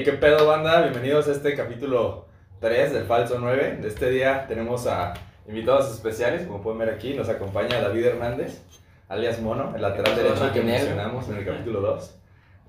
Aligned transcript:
Hey, 0.00 0.06
¿qué 0.06 0.12
pedo, 0.14 0.46
banda? 0.46 0.80
Bienvenidos 0.80 1.28
a 1.28 1.32
este 1.32 1.54
capítulo 1.54 2.24
3 2.60 2.94
del 2.94 3.04
Falso 3.04 3.36
9. 3.38 3.80
De 3.82 3.88
este 3.88 4.08
día 4.08 4.46
tenemos 4.48 4.86
a 4.86 5.12
invitados 5.46 5.92
especiales, 5.92 6.46
como 6.46 6.62
pueden 6.62 6.78
ver 6.78 6.88
aquí. 6.88 7.12
Nos 7.12 7.28
acompaña 7.28 7.82
David 7.82 8.06
Hernández, 8.06 8.62
alias 9.10 9.42
Mono, 9.42 9.74
el 9.76 9.82
lateral 9.82 10.16
derecho 10.16 10.50
que 10.54 10.62
mencionamos 10.62 11.28
en 11.28 11.36
el 11.36 11.44
capítulo 11.44 11.82
2. 11.82 12.14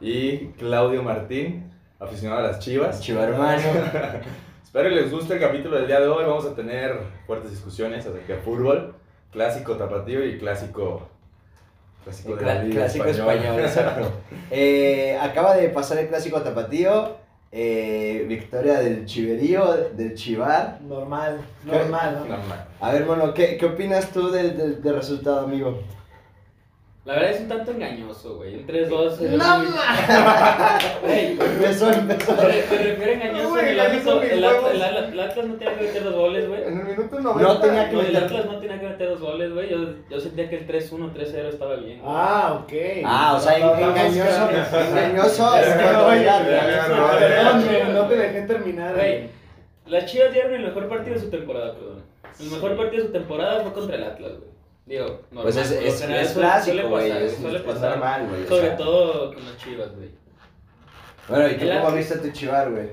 Y 0.01 0.47
Claudio 0.57 1.03
Martín, 1.03 1.71
aficionado 2.01 2.41
a 2.41 2.47
las 2.51 2.59
chivas. 2.59 2.99
Chiva 2.99 3.23
hermano. 3.23 3.61
Espero 4.65 4.89
que 4.89 4.95
les 4.95 5.09
guste 5.09 5.35
el 5.35 5.39
capítulo 5.39 5.77
del 5.77 5.87
día 5.87 6.01
de 6.01 6.09
hoy. 6.09 6.25
Vamos 6.25 6.45
a 6.45 6.53
tener 6.53 6.99
fuertes 7.25 7.51
discusiones 7.51 8.05
acerca 8.05 8.33
de 8.33 8.39
fútbol, 8.41 8.93
clásico 9.31 9.77
tapatío 9.77 10.25
y 10.25 10.37
clásico. 10.37 11.07
Clásico 12.03 12.35
de 12.35 12.45
la 12.45 12.61
Liga 12.61 12.81
clásico 12.81 13.05
Española. 13.05 13.35
español, 13.35 13.61
exacto. 13.61 14.11
Eh, 14.53 15.17
acaba 15.21 15.55
de 15.55 15.69
pasar 15.69 15.97
el 15.99 16.09
clásico 16.09 16.41
tapatío. 16.41 17.21
Eh, 17.51 18.25
victoria 18.27 18.79
del 18.79 19.05
chiverío, 19.05 19.89
del 19.95 20.15
chivar. 20.15 20.79
Normal, 20.81 21.41
normal, 21.65 22.19
¿no? 22.19 22.25
Normal. 22.37 22.65
A 22.79 22.91
ver, 22.91 23.05
bueno, 23.05 23.33
¿qué, 23.33 23.57
qué 23.57 23.65
opinas 23.65 24.11
tú 24.11 24.31
del, 24.31 24.57
del, 24.57 24.81
del 24.81 24.95
resultado, 24.95 25.41
amigo? 25.41 25.81
La 27.03 27.13
verdad 27.15 27.31
es 27.31 27.41
un 27.41 27.47
tanto 27.47 27.71
engañoso, 27.71 28.35
güey. 28.37 28.57
Un 28.57 28.67
3-2. 28.67 29.11
es 29.13 29.31
¡No! 29.31 29.63
Güey, 31.01 31.31
Empezó, 31.31 31.87
me 31.87 32.13
refiero 32.13 33.11
engañoso 33.13 33.57
el 33.59 33.79
Atlas 35.19 35.47
no 35.47 35.55
tenía 35.55 35.77
que 35.77 35.83
meter 35.85 36.03
dos 36.03 36.13
goles, 36.13 36.47
güey. 36.47 36.63
En 36.63 36.79
el 36.79 36.85
minuto 36.85 37.19
90. 37.19 37.41
No 37.41 37.59
tenía 37.59 37.89
que 37.89 37.95
No, 37.95 38.01
el 38.01 38.07
meter. 38.07 38.23
Atlas 38.23 38.45
no 38.45 38.59
tenía 38.59 38.79
que 38.79 38.87
meter 38.87 39.09
dos 39.09 39.19
goles, 39.19 39.51
güey. 39.51 39.69
Yo, 39.69 39.77
yo 40.11 40.19
sentía 40.19 40.47
que 40.47 40.57
el 40.57 40.67
3-1, 40.67 41.11
3-0 41.11 41.49
estaba 41.49 41.75
bien. 41.77 42.01
güey. 42.01 42.13
Ah, 42.15 42.59
ok. 42.61 42.73
Ah, 43.03 43.33
o 43.35 43.39
sea, 43.39 43.57
engañoso. 43.57 44.49
Engañoso. 44.79 45.51
No 47.93 48.07
te 48.07 48.15
dejé 48.15 48.41
terminar. 48.41 48.93
Güey, 48.93 49.27
las 49.87 50.05
Chivas 50.05 50.33
dieron 50.33 50.53
el 50.53 50.61
mejor 50.65 50.87
partido 50.87 51.15
de 51.15 51.21
su 51.21 51.31
temporada, 51.31 51.73
perdón. 51.73 52.03
El 52.39 52.51
mejor 52.51 52.77
partido 52.77 53.01
de 53.01 53.07
su 53.07 53.13
temporada 53.13 53.61
fue 53.63 53.73
contra 53.73 53.95
el 53.95 54.03
Atlas, 54.03 54.33
güey. 54.37 54.51
Digo, 54.91 55.21
normal. 55.31 55.43
Pues 55.43 55.55
es, 55.55 55.71
es, 55.71 56.01
general 56.01 56.25
es 56.25 56.33
güey. 56.89 57.11
Es, 57.11 57.39
es 57.39 57.61
pasar. 57.61 57.91
normal, 57.91 58.27
güey. 58.27 58.43
o 58.43 58.47
Sobre 58.49 58.67
sea. 58.67 58.75
todo 58.75 59.33
con 59.33 59.45
las 59.45 59.57
Chivas, 59.57 59.95
güey. 59.95 60.09
Bueno, 61.29 61.47
¿y 61.47 61.57
tú 61.57 61.65
cómo 61.81 61.95
viste 61.95 62.13
a 62.15 62.21
tu 62.21 62.29
chivar, 62.31 62.71
güey? 62.71 62.89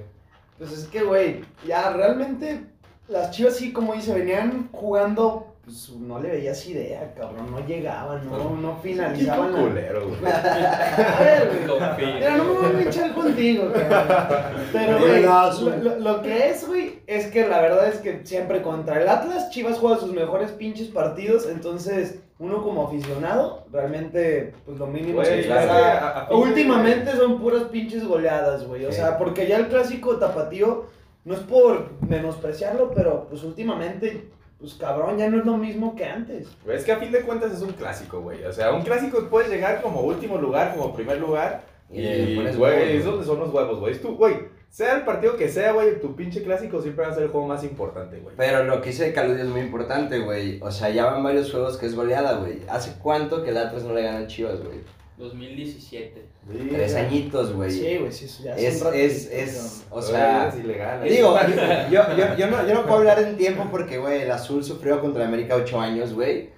Pues 0.59 0.71
es 0.71 0.87
que, 0.87 1.03
güey, 1.03 1.45
ya 1.67 1.91
realmente 1.91 2.67
las 3.09 3.33
chivas 3.33 3.57
sí, 3.57 3.73
como 3.73 3.95
dice, 3.95 4.15
venían 4.15 4.69
jugando, 4.71 5.57
pues 5.69 5.91
no 6.01 6.19
le 6.19 6.31
veías 6.31 6.67
idea, 6.67 7.13
cabrón. 7.15 7.51
No 7.51 7.67
llegaban, 7.67 8.27
no, 8.31 8.57
no 8.57 8.77
finalizaban. 8.83 9.53
La- 9.53 9.59
culero, 9.61 10.09
güey. 10.09 10.19
Mira, 12.15 12.37
no 12.39 12.45
me 12.45 12.69
voy 12.73 12.85
a 12.85 12.89
echar 12.89 13.13
contigo, 13.13 13.71
cabrón. 13.73 14.63
Pero, 14.73 14.99
güey, 14.99 15.23
lo, 15.23 15.99
lo- 15.99 16.23
que 16.23 16.49
es, 16.49 16.67
güey, 16.67 17.01
es 17.07 17.27
que 17.27 17.47
la 17.47 17.61
verdad 17.61 17.87
es 17.89 17.99
que 17.99 18.23
siempre 18.25 18.63
contra 18.63 19.01
el 19.03 19.09
Atlas, 19.09 19.51
Chivas 19.51 19.79
juega 19.79 19.99
sus 19.99 20.13
mejores 20.13 20.53
pinches 20.53 20.89
partidos. 20.89 21.47
Entonces, 21.47 22.19
uno 22.39 22.63
como 22.63 22.87
aficionado, 22.87 23.67
realmente, 23.71 24.55
pues 24.65 24.79
lo 24.79 24.87
mínimo 24.87 25.23
se 25.23 25.41
es 25.41 25.47
que 25.47 25.53
a- 25.53 26.29
Últimamente 26.31 27.13
son 27.15 27.39
puras 27.41 27.65
pinches 27.65 28.07
goleadas, 28.07 28.67
güey. 28.67 28.87
O 28.87 28.91
Sí. 28.91 28.97
sea, 28.99 29.19
porque 29.19 29.47
ya 29.47 29.59
el 29.59 29.69
clásico 29.69 30.17
tapatío, 30.17 30.87
no 31.27 31.35
es 31.35 31.41
por 31.41 31.91
menospreciarlo, 32.09 32.91
pero 32.95 33.27
pues 33.29 33.43
últimamente, 33.45 34.31
pues 34.59 34.75
cabrón, 34.75 35.19
ya 35.19 35.31
no 35.31 35.39
es 35.39 35.47
lo 35.47 35.57
mismo 35.57 35.95
que 35.95 36.05
antes. 36.05 36.49
Es 36.69 36.85
que 36.85 36.93
a 36.93 36.97
fin 36.97 37.13
de 37.13 37.21
cuentas 37.21 37.53
es 37.53 37.63
un 37.63 37.73
clásico, 37.73 38.21
güey. 38.21 38.45
O 38.45 38.53
sea, 38.53 38.73
un 38.73 38.83
clásico 38.83 39.29
puedes 39.31 39.51
llegar 39.51 39.81
como 39.81 40.01
último 40.01 40.37
lugar, 40.39 40.75
como 40.75 40.93
primer 40.93 41.19
lugar. 41.19 41.63
Y 41.91 42.01
Y, 42.01 42.37
pones 42.37 42.57
güey, 42.57 42.73
huevos, 42.73 42.91
es 42.91 43.05
donde 43.05 43.25
son 43.25 43.39
los 43.39 43.55
huevos, 43.55 43.79
güey. 43.79 43.93
Es 43.93 44.03
tú, 44.03 44.17
güey. 44.17 44.37
Sea 44.69 44.97
el 44.97 45.05
partido 45.05 45.37
que 45.37 45.49
sea, 45.49 45.73
güey, 45.73 45.99
tu 46.01 46.15
pinche 46.15 46.43
clásico 46.43 46.83
siempre 46.83 47.07
va 47.07 47.11
a 47.11 47.15
ser 47.15 47.23
el 47.23 47.31
juego 47.31 47.47
más 47.47 47.65
importante, 47.65 48.19
güey. 48.19 48.35
Pero 48.37 48.65
lo 48.65 48.83
que 48.83 48.91
dice 48.91 49.13
Caludio 49.15 49.45
es 49.45 49.49
muy 49.49 49.63
importante, 49.63 50.19
güey. 50.19 50.61
O 50.61 50.71
sea, 50.71 50.91
ya 50.91 51.07
van 51.07 51.23
varios 51.23 51.51
juegos 51.51 51.79
que 51.79 51.87
es 51.87 51.95
goleada, 51.95 52.37
güey. 52.39 52.61
¿Hace 52.69 52.97
cuánto 53.01 53.43
que 53.43 53.51
el 53.51 53.57
Atlas 53.57 53.85
no 53.85 53.95
le 53.95 54.03
gana 54.03 54.19
a 54.19 54.27
Chivas, 54.27 54.63
güey? 54.63 54.81
2017. 55.19 56.23
Sí, 56.51 56.69
Tres 56.71 56.95
añitos, 56.95 57.53
güey. 57.53 57.71
Sí, 57.71 57.97
güey, 57.99 58.13
sí, 58.13 58.25
eso 58.27 58.45
ya 58.45 58.57
Es, 58.57 58.81
ratito, 58.81 59.05
es, 59.05 59.31
es, 59.31 59.85
o 59.91 60.01
sea... 60.01 60.49
es 60.49 60.57
ilegal. 60.57 61.03
Digo, 61.03 61.37
yo, 61.91 62.17
yo, 62.17 62.37
yo, 62.37 62.47
no, 62.47 62.67
yo 62.67 62.75
no 62.75 62.83
puedo 62.83 62.99
hablar 62.99 63.19
en 63.21 63.37
tiempo 63.37 63.67
porque, 63.71 63.99
güey, 63.99 64.23
el 64.23 64.31
Azul 64.31 64.65
sufrió 64.65 65.01
contra 65.01 65.27
América 65.27 65.57
ocho 65.57 65.81
años, 65.81 66.15
güey. 66.15 66.51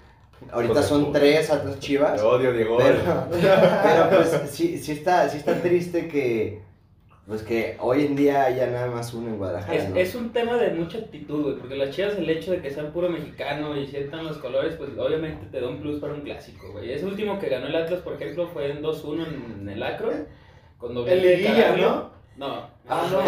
Ahorita 0.52 0.82
son 0.82 1.12
tres 1.12 1.50
Atlas 1.50 1.78
Chivas. 1.78 2.20
Te 2.20 2.22
odio, 2.26 2.52
Diego. 2.52 2.78
Pero, 2.78 2.98
pero 3.30 4.10
pues 4.10 4.50
sí, 4.50 4.78
sí, 4.78 4.92
está, 4.92 5.28
sí 5.28 5.38
está 5.38 5.60
triste 5.60 6.08
que, 6.08 6.60
pues 7.30 7.44
que 7.44 7.76
hoy 7.78 8.06
en 8.06 8.16
día 8.16 8.46
haya 8.46 8.66
nada 8.66 8.90
más 8.90 9.14
uno 9.14 9.28
en 9.28 9.38
Guadalajara, 9.38 9.78
Es, 9.78 9.88
¿no? 9.88 9.96
es 9.96 10.14
un 10.16 10.32
tema 10.32 10.56
de 10.56 10.72
mucha 10.72 10.98
actitud, 10.98 11.44
güey, 11.44 11.56
porque 11.58 11.76
las 11.76 11.94
chivas, 11.94 12.16
el 12.16 12.28
hecho 12.28 12.50
de 12.50 12.60
que 12.60 12.72
sean 12.72 12.90
puro 12.90 13.08
mexicano 13.08 13.76
y 13.76 13.86
sientan 13.86 14.24
los 14.24 14.38
colores, 14.38 14.74
pues 14.74 14.98
obviamente 14.98 15.46
te 15.46 15.60
da 15.60 15.68
un 15.68 15.80
plus 15.80 16.00
para 16.00 16.12
un 16.12 16.22
clásico, 16.22 16.72
güey. 16.72 16.90
Ese 16.92 17.06
último 17.06 17.38
que 17.38 17.48
ganó 17.48 17.68
el 17.68 17.76
Atlas, 17.76 18.00
por 18.00 18.14
ejemplo, 18.14 18.48
fue 18.48 18.72
en 18.72 18.82
2-1 18.82 19.28
en, 19.60 19.68
el 19.68 19.80
Acro. 19.80 20.10
Cuando 20.76 21.06
El 21.06 21.22
liguilla. 21.22 21.76
¿no? 21.76 22.10
No. 22.36 22.68
Ah, 22.88 23.06
no. 23.12 23.22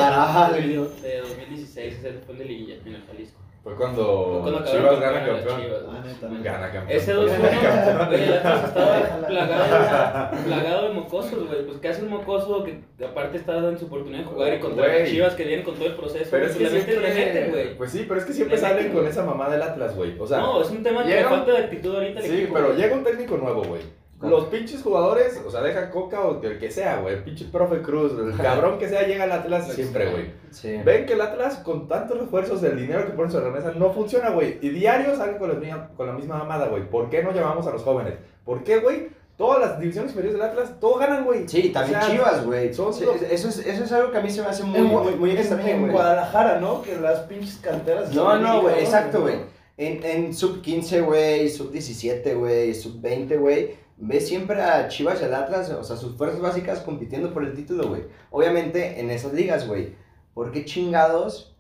De 1.01 1.19
2016, 1.21 1.95
ese 1.95 2.13
fue 2.27 2.33
el 2.35 2.39
de 2.41 2.45
liguilla 2.45 2.75
en 2.85 2.95
el 2.97 3.07
Jalisco. 3.07 3.41
Fue 3.63 3.77
cuando, 3.77 4.41
cuando 4.43 4.65
Chivas 4.65 4.99
gana 5.01 5.25
campeón. 5.25 5.61
Chivas, 5.63 5.81
Ah, 5.89 6.03
neta, 6.05 6.29
Gana 6.43 6.73
campeón. 6.73 6.99
Ese 6.99 7.15
2-1, 7.15 8.09
güey, 8.09 8.25
el 8.25 8.33
Atlas 8.35 8.65
estaba 8.65 9.21
plagado, 9.29 10.45
plagado 10.45 10.89
de 10.89 10.95
mocosos, 10.95 11.47
güey. 11.49 11.65
Pues, 11.67 11.79
¿qué 11.79 11.89
hace 11.89 12.03
un 12.03 12.11
mocoso 12.11 12.65
que 12.65 12.81
aparte 13.05 13.37
está 13.37 13.55
dando 13.61 13.79
su 13.79 13.87
oportunidad 13.87 14.25
de 14.25 14.25
jugar 14.25 14.55
y 14.55 14.59
contra 14.59 14.89
las 14.89 15.09
chivas 15.09 15.35
que 15.35 15.45
vienen 15.45 15.65
con 15.65 15.77
todo 15.77 15.87
el 15.87 15.95
proceso? 15.95 16.27
Pero 16.33 16.47
es 16.47 16.57
pues, 16.57 16.73
que 16.73 16.81
siempre, 16.83 17.15
meten, 17.15 17.51
güey. 17.53 17.77
Pues 17.77 17.93
sí, 17.93 18.05
pero 18.09 18.19
es 18.19 18.27
que 18.27 18.33
siempre 18.33 18.57
Le 18.57 18.61
salen 18.63 18.93
con 18.93 19.07
esa 19.07 19.25
mamá 19.25 19.49
del 19.49 19.63
Atlas, 19.63 19.95
güey. 19.95 20.19
O 20.19 20.27
sea, 20.27 20.39
no, 20.39 20.61
es 20.61 20.71
un 20.71 20.83
tema 20.83 21.05
de 21.05 21.23
falta 21.23 21.53
de 21.53 21.59
actitud 21.59 21.95
ahorita 21.95 22.21
sí, 22.21 22.35
equipo. 22.35 22.55
pero 22.55 22.75
llega 22.75 22.97
un 22.97 23.05
técnico 23.05 23.37
nuevo, 23.37 23.63
güey. 23.63 23.83
Los 24.23 24.45
pinches 24.47 24.83
jugadores, 24.83 25.41
o 25.47 25.51
sea, 25.51 25.63
deja 25.63 25.91
Coca 25.91 26.21
o 26.21 26.43
el 26.43 26.59
que 26.59 26.71
sea, 26.71 27.01
güey. 27.01 27.15
El 27.17 27.23
pinche 27.25 27.47
profe 27.47 27.83
Cruz, 27.83 28.13
el 28.19 28.37
cabrón 28.41 28.79
que 28.79 28.89
sea, 28.89 29.03
llega 29.07 29.25
al 29.25 29.33
Atlas 29.33 29.73
siempre, 29.73 30.11
güey. 30.11 30.31
Sí. 30.51 30.77
Ven 30.85 31.07
que 31.07 31.15
el 31.15 31.21
Atlas, 31.21 31.57
con 31.59 31.89
tantos 31.89 32.19
refuerzos 32.19 32.61
del 32.61 32.77
dinero 32.77 33.05
que 33.07 33.13
ponen 33.13 33.33
sobre 33.33 33.47
la 33.47 33.51
mesa, 33.53 33.73
no 33.77 33.91
funciona, 33.93 34.31
güey. 34.31 34.59
Y 34.63 34.69
diario 34.71 35.17
salen 35.17 35.39
con 35.39 35.49
la, 35.49 35.55
misma- 35.55 35.89
con 35.97 36.07
la 36.07 36.13
misma 36.13 36.39
mamada, 36.39 36.69
güey. 36.69 36.89
¿Por 36.89 37.11
qué 37.11 37.23
no 37.23 37.33
llamamos 37.33 37.67
a 37.67 37.71
los 37.73 37.83
jóvenes? 37.83 38.15
¿Por 38.45 38.63
qué, 38.65 38.79
güey? 38.79 39.09
Todas 39.37 39.61
las 39.61 39.81
divisiones 39.81 40.13
inferiores 40.13 40.39
del 40.39 40.49
Atlas, 40.51 40.79
todos 40.79 41.01
ganan, 41.01 41.25
güey. 41.25 41.49
Sí, 41.49 41.71
también 41.71 41.99
O 41.99 42.03
sea, 42.03 42.11
Chivas, 42.13 42.45
güey. 42.45 42.73
Sí, 42.73 42.83
Eso 43.31 43.49
es, 43.49 43.59
eso 43.67 43.85
es 43.85 43.93
algo 43.93 44.13
que 44.13 44.19
a 44.19 44.21
mí 44.21 44.31
se 44.31 44.43
me 44.43 44.49
hace 44.49 44.63
muy, 44.63 44.79
En, 44.79 44.85
muy, 44.85 45.15
muy 45.17 45.31
en- 45.31 45.39
extraño, 45.39 45.67
en. 45.67 45.91
Guadalajara, 45.91 46.61
¿no? 46.61 46.83
Que 46.83 46.95
las 46.97 47.21
pinches 47.21 47.57
canteras. 47.57 48.15
No, 48.15 48.39
no, 48.39 48.61
güey, 48.63 48.81
exacto, 48.81 49.23
güey. 49.23 49.37
En, 49.79 50.05
en 50.05 50.35
sub 50.35 50.61
15, 50.61 51.01
güey, 51.01 51.49
sub 51.49 51.73
17, 51.73 52.35
güey, 52.35 52.75
sub 52.75 53.01
20, 53.01 53.37
güey, 53.39 53.75
ves 54.05 54.27
siempre 54.27 54.61
a 54.61 54.89
Chivas 54.89 55.21
y 55.23 55.25
al 55.25 55.35
Atlas, 55.35 55.71
o 55.71 55.85
sea, 55.85 55.97
sus 55.97 56.17
fuerzas 56.17 56.41
básicas 56.41 56.81
compitiendo 56.81 57.33
por 57.33 57.45
el 57.45 57.55
título, 57.55 57.89
güey. 57.89 58.03
Obviamente 58.31 58.99
en 59.01 59.11
esas 59.11 59.33
ligas, 59.33 59.67
güey. 59.69 59.95
¿Por 60.35 60.51
qué 60.51 60.65
chingados 60.65 61.55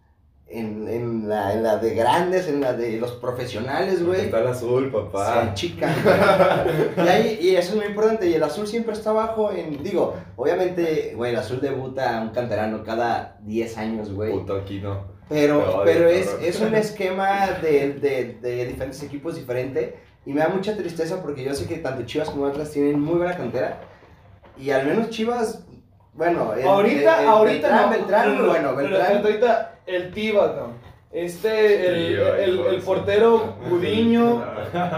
en, 0.48 0.88
en, 0.88 1.28
la, 1.28 1.52
en 1.52 1.62
la 1.62 1.76
de 1.76 1.94
grandes, 1.94 2.48
en 2.48 2.60
la 2.60 2.72
de 2.72 2.96
los 2.96 3.12
profesionales, 3.12 4.04
güey? 4.04 4.22
Está 4.22 4.40
el 4.40 4.48
azul, 4.48 4.90
papá. 4.90 5.50
achican, 5.50 5.94
güey. 6.02 6.16
y, 7.06 7.08
ahí, 7.08 7.38
y 7.40 7.54
eso 7.54 7.70
es 7.70 7.76
muy 7.76 7.86
importante. 7.86 8.28
Y 8.28 8.34
el 8.34 8.42
azul 8.42 8.66
siempre 8.66 8.92
está 8.94 9.10
abajo 9.10 9.52
en. 9.52 9.80
Digo, 9.80 10.16
obviamente, 10.34 11.12
güey, 11.14 11.32
el 11.32 11.38
azul 11.38 11.60
debuta 11.60 12.18
a 12.18 12.22
un 12.22 12.30
canterano 12.30 12.82
cada 12.82 13.38
10 13.42 13.78
años, 13.78 14.12
güey. 14.12 14.32
Puto 14.32 14.56
aquí 14.56 14.80
no. 14.80 15.12
Pero, 15.28 15.58
odio, 15.60 15.82
pero 15.84 16.08
es, 16.08 16.36
es 16.42 16.60
un 16.60 16.74
esquema 16.74 17.52
de, 17.62 17.92
de, 17.92 18.38
de 18.42 18.66
diferentes 18.66 19.00
equipos 19.04 19.36
diferente. 19.36 19.96
Y 20.24 20.32
me 20.32 20.40
da 20.40 20.48
mucha 20.48 20.76
tristeza 20.76 21.20
porque 21.22 21.44
yo 21.44 21.54
sé 21.54 21.66
que 21.66 21.76
tanto 21.78 22.04
Chivas 22.04 22.30
como 22.30 22.46
Atlas 22.46 22.70
tienen 22.70 23.00
muy 23.00 23.16
buena 23.16 23.36
cantera. 23.36 23.80
Y 24.58 24.70
al 24.70 24.86
menos 24.86 25.10
Chivas, 25.10 25.64
bueno, 26.14 26.52
el- 26.54 26.66
ahorita, 26.66 27.16
el- 27.18 27.22
el 27.24 27.28
ahorita 27.28 27.68
Beltrán, 27.68 27.82
no. 27.84 27.90
Beltrán, 27.90 28.36
No, 28.36 28.42
no, 28.42 28.48
bueno, 28.50 28.76
Beltrán. 28.76 29.16
ahorita 29.24 29.74
el 29.86 30.10
Tiva, 30.12 30.46
cabrón. 30.54 30.82
Este, 31.14 31.88
el, 32.46 32.80
portero 32.86 33.56
Gudiño. 33.68 34.42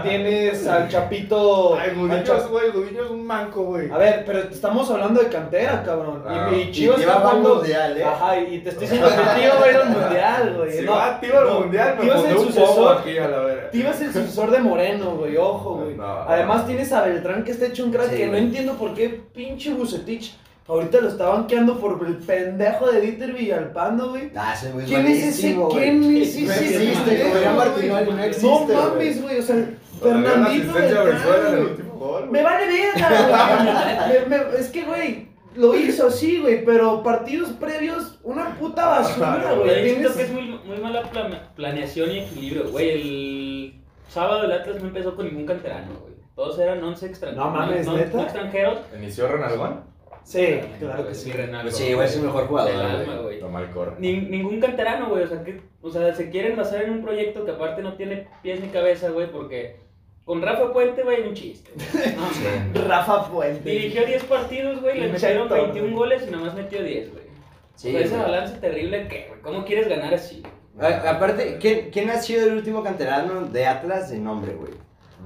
Tienes 0.01 0.65
al 0.65 0.87
Chapito. 0.87 1.75
Ay, 1.77 1.91
Gudiño 1.93 2.23
güey, 2.49 2.71
Gudiño 2.71 3.03
es 3.03 3.11
un 3.11 3.27
manco, 3.27 3.63
güey. 3.65 3.91
A 3.91 3.97
ver, 3.97 4.23
pero 4.25 4.39
estamos 4.39 4.89
hablando 4.91 5.21
de 5.21 5.27
cantera, 5.27 5.83
cabrón. 5.83 6.23
Y- 6.25 6.29
Ah. 6.33 6.49
y, 6.53 6.55
Y 6.61 6.71
Chivas 6.71 6.97
Tiva 6.99 7.11
está 7.11 7.23
va 7.23 7.31
al 7.31 7.37
jugando. 7.37 7.55
mundial, 7.55 7.97
¿eh? 7.97 8.03
Ajá, 8.05 8.39
y 8.39 8.59
te 8.59 8.69
estoy 8.69 8.87
diciendo 8.87 9.09
que 9.09 9.15
Tiva 9.41 9.55
va 9.59 9.65
a 9.65 9.69
ir 9.71 9.75
al 9.77 9.89
mundial, 9.89 10.53
güey. 10.55 10.71
Si 10.71 10.85
no, 10.85 10.91
va 10.93 11.19
tío 11.19 11.37
al 11.39 11.47
no, 11.47 11.59
mundial, 11.59 11.95
me 11.99 12.05
el 12.05 12.37
un 12.37 12.45
sucesor. 12.45 12.97
aquí 12.99 13.17
a 13.17 13.27
la. 13.27 13.54
Tiva 13.71 13.91
es 13.91 14.01
el 14.01 14.13
sucesor 14.13 14.51
de 14.51 14.59
Moreno, 14.59 15.15
güey, 15.17 15.37
ojo, 15.37 15.75
güey. 15.83 15.95
No. 15.95 16.03
Además 16.27 16.65
tienes 16.67 16.91
a 16.91 17.03
Beltrán 17.03 17.43
que 17.43 17.51
está 17.51 17.67
hecho 17.67 17.85
un 17.85 17.91
crack 17.91 18.09
Sí, 18.11 18.17
que 18.17 18.27
no 18.27 18.37
entiendo 18.37 18.73
por 18.73 18.93
qué 18.93 19.21
pinche 19.33 19.73
Bucetich 19.73 20.35
ahorita 20.67 20.99
lo 21.01 21.09
está 21.09 21.25
banqueando 21.29 21.79
por 21.79 22.03
el 22.07 22.15
pendejo 22.17 22.89
de 22.91 23.01
Dieter 23.01 23.33
Villalpando, 23.33 24.09
güey. 24.09 24.31
Ah, 24.35 24.53
ese 24.55 24.71
güey 24.71 24.85
¿Quién 24.85 25.05
es 25.05 25.23
ese? 25.23 25.55
¿Quién 25.71 26.03
es 26.17 26.35
ese? 26.35 26.45
No 26.45 26.53
existe, 26.53 27.29
güey? 27.29 27.55
Martinoli, 27.55 28.11
no 28.11 28.23
existe, 28.23 28.47
No 28.47 28.59
güey. 28.65 28.75
mames, 28.77 29.21
güey, 29.21 29.39
o 29.39 29.43
sea, 29.43 29.69
Fernandito 30.01 30.73
Beltrán, 30.73 32.31
Me 32.31 32.41
vale 32.43 32.65
verga, 32.67 34.27
güey. 34.27 34.59
Es 34.59 34.69
que, 34.69 34.83
güey, 34.83 35.27
lo 35.55 35.73
hizo, 35.75 36.09
sí, 36.11 36.39
güey, 36.41 36.65
pero 36.65 37.01
partidos 37.03 37.51
previos, 37.51 38.19
una 38.23 38.55
puta 38.55 38.87
basura, 38.87 39.53
güey. 39.57 39.89
Siento 39.89 40.13
que 40.15 40.23
es 40.23 40.31
muy, 40.31 40.59
muy 40.65 40.77
mala 40.81 41.03
pla- 41.03 41.51
planeación 41.55 42.11
y 42.11 42.19
equilibrio, 42.19 42.69
güey. 42.71 42.89
El 42.89 43.44
sábado 44.07 44.43
el 44.45 44.51
Atlas 44.51 44.81
no 44.81 44.87
empezó 44.87 45.15
con 45.15 45.25
ningún 45.25 45.45
canterano, 45.45 45.93
güey. 46.01 46.13
Todos 46.35 46.59
eran 46.59 46.83
11 46.83 47.05
extranjeros. 47.05 47.45
No 47.45 47.51
mames, 47.51 47.87
¿neta? 47.87 48.21
extranjeros. 48.23 48.79
¿Inició 48.97 49.27
Renalgón? 49.27 49.83
Sí, 50.23 50.59
claro 50.79 51.07
que 51.07 51.13
sí. 51.13 51.31
Renaldo. 51.31 51.71
Sí, 51.71 51.93
güey, 51.93 52.07
es 52.07 52.15
el 52.17 52.23
mejor 52.23 52.47
jugador, 52.47 53.23
güey. 53.23 53.39
Lo 53.39 53.49
mal 53.49 53.69
corre. 53.71 53.93
Ni- 53.99 54.21
ningún 54.21 54.59
canterano, 54.59 55.09
güey. 55.09 55.23
O 55.23 55.27
sea, 55.27 55.43
que, 55.43 55.61
o 55.81 55.89
sea, 55.91 56.13
se 56.13 56.29
quieren 56.31 56.55
basar 56.57 56.81
en 56.83 56.89
un 56.91 57.03
proyecto 57.03 57.45
que 57.45 57.51
aparte 57.51 57.81
no 57.83 57.93
tiene 57.93 58.27
pies 58.41 58.59
ni 58.59 58.67
cabeza, 58.69 59.09
güey, 59.11 59.31
porque 59.31 59.77
con 60.25 60.41
Rafa 60.41 60.73
Puente, 60.73 61.03
güey, 61.03 61.27
un 61.27 61.35
chiste. 61.35 61.71
No, 62.73 62.81
Rafa 62.87 63.21
Fuentes. 63.25 63.63
Dirigió 63.63 64.03
10 64.05 64.23
partidos, 64.23 64.81
güey, 64.81 64.99
le 64.99 65.09
metieron 65.09 65.43
Héctor, 65.43 65.57
21 65.61 65.81
güey. 65.87 65.95
goles 65.95 66.25
y 66.27 66.31
nomás 66.31 66.55
metió 66.55 66.83
10, 66.83 67.11
güey. 67.13 67.23
Sí, 67.75 67.89
o 67.89 67.91
sea, 67.91 68.01
ese 68.01 68.17
balance 68.17 68.57
terrible 68.57 69.07
que, 69.07 69.27
güey, 69.29 69.41
¿cómo 69.41 69.63
quieres 69.63 69.87
ganar 69.87 70.13
así? 70.13 70.41
A- 70.79 71.09
Aparte, 71.11 71.57
¿quién, 71.59 71.89
¿quién 71.91 72.09
ha 72.09 72.21
sido 72.21 72.45
el 72.47 72.53
último 72.53 72.83
canterano 72.83 73.41
de 73.47 73.65
Atlas 73.65 74.09
de 74.09 74.19
nombre, 74.19 74.53
güey? 74.53 74.71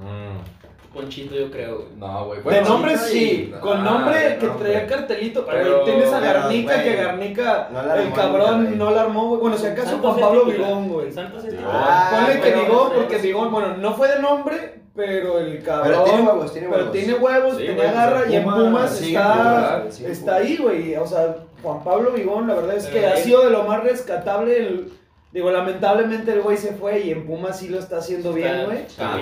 Mm, 0.00 0.94
Ponchito, 0.94 1.34
yo 1.36 1.50
creo, 1.50 1.76
güey. 1.76 1.88
No, 1.98 2.26
güey. 2.26 2.42
De 2.42 2.62
nombre 2.62 2.96
sí, 2.98 3.12
sí, 3.18 3.48
no, 3.52 3.60
con 3.60 3.78
ah, 3.78 3.82
nombre 3.82 4.18
de 4.18 4.38
que 4.38 4.46
nombre. 4.46 4.70
traía 4.72 4.86
cartelito, 4.88 5.46
Pero- 5.46 5.62
pero 5.62 5.84
tienes 5.84 6.12
a 6.12 6.20
pero, 6.20 6.32
Garnica, 6.40 6.74
güey, 6.74 6.84
que 6.84 6.96
Garnica, 6.96 7.68
no 7.72 7.82
la 7.82 7.92
armó 7.92 8.04
el 8.06 8.12
cabrón 8.12 8.50
nunca, 8.58 8.64
güey. 8.66 8.76
no 8.78 8.90
la 8.90 9.00
armó, 9.02 9.28
güey. 9.28 9.40
Bueno, 9.40 9.56
si 9.56 9.66
acaso 9.66 9.90
Santos 9.90 10.02
Juan 10.14 10.18
es 10.18 10.24
Pablo 10.26 10.40
titular. 10.46 10.68
Vigón, 10.68 10.88
güey. 10.88 11.12
Santos 11.12 11.44
es 11.44 11.54
Ah. 11.64 12.10
Ponle 12.12 12.40
que 12.40 12.50
pero- 12.50 12.62
Vigón, 12.62 12.92
porque 12.96 13.18
Vigón, 13.18 13.50
bueno, 13.52 13.76
no 13.76 13.94
fue 13.94 14.08
de 14.08 14.20
nombre, 14.20 14.80
pero 14.96 15.38
el 15.38 15.62
cabrón. 15.62 15.88
Pero 15.90 16.04
tiene 16.04 16.22
huevos, 16.22 16.52
tiene 16.52 16.68
pero 16.68 16.78
huevos. 16.80 16.92
tiene 16.92 17.14
huevos, 17.14 17.52
Sí, 17.56 17.58
tenía 17.58 17.74
güey, 17.74 17.86
pues, 17.86 17.94
garra 17.94 18.22
y 18.28 18.36
en 18.36 18.42
Pumas 18.44 18.58
Pumas 18.60 18.90
sigue 18.96 19.10
está, 19.16 19.84
sigue 19.90 20.10
está 20.12 20.34
ahí, 20.36 20.56
güey. 20.56 20.96
O 20.96 21.06
sea, 21.06 21.36
Juan 21.62 21.84
Pablo 21.84 22.10
Vigón, 22.12 22.48
la 22.48 22.54
verdad 22.54 22.76
es 22.76 22.86
que 22.86 23.00
Pero 23.00 23.12
ha 23.12 23.16
sido 23.16 23.44
de 23.44 23.50
lo 23.50 23.62
más 23.64 23.84
rescatable. 23.84 24.56
el- 24.56 24.92
digo, 25.32 25.50
lamentablemente 25.50 26.32
el 26.32 26.42
güey 26.42 26.56
se 26.56 26.72
fue 26.72 27.00
y 27.00 27.10
en 27.10 27.26
Pumas 27.26 27.58
sí 27.58 27.68
lo 27.68 27.78
está 27.78 27.98
haciendo 27.98 28.32
bien, 28.32 28.64
güey. 28.66 28.78
Ah, 28.98 29.18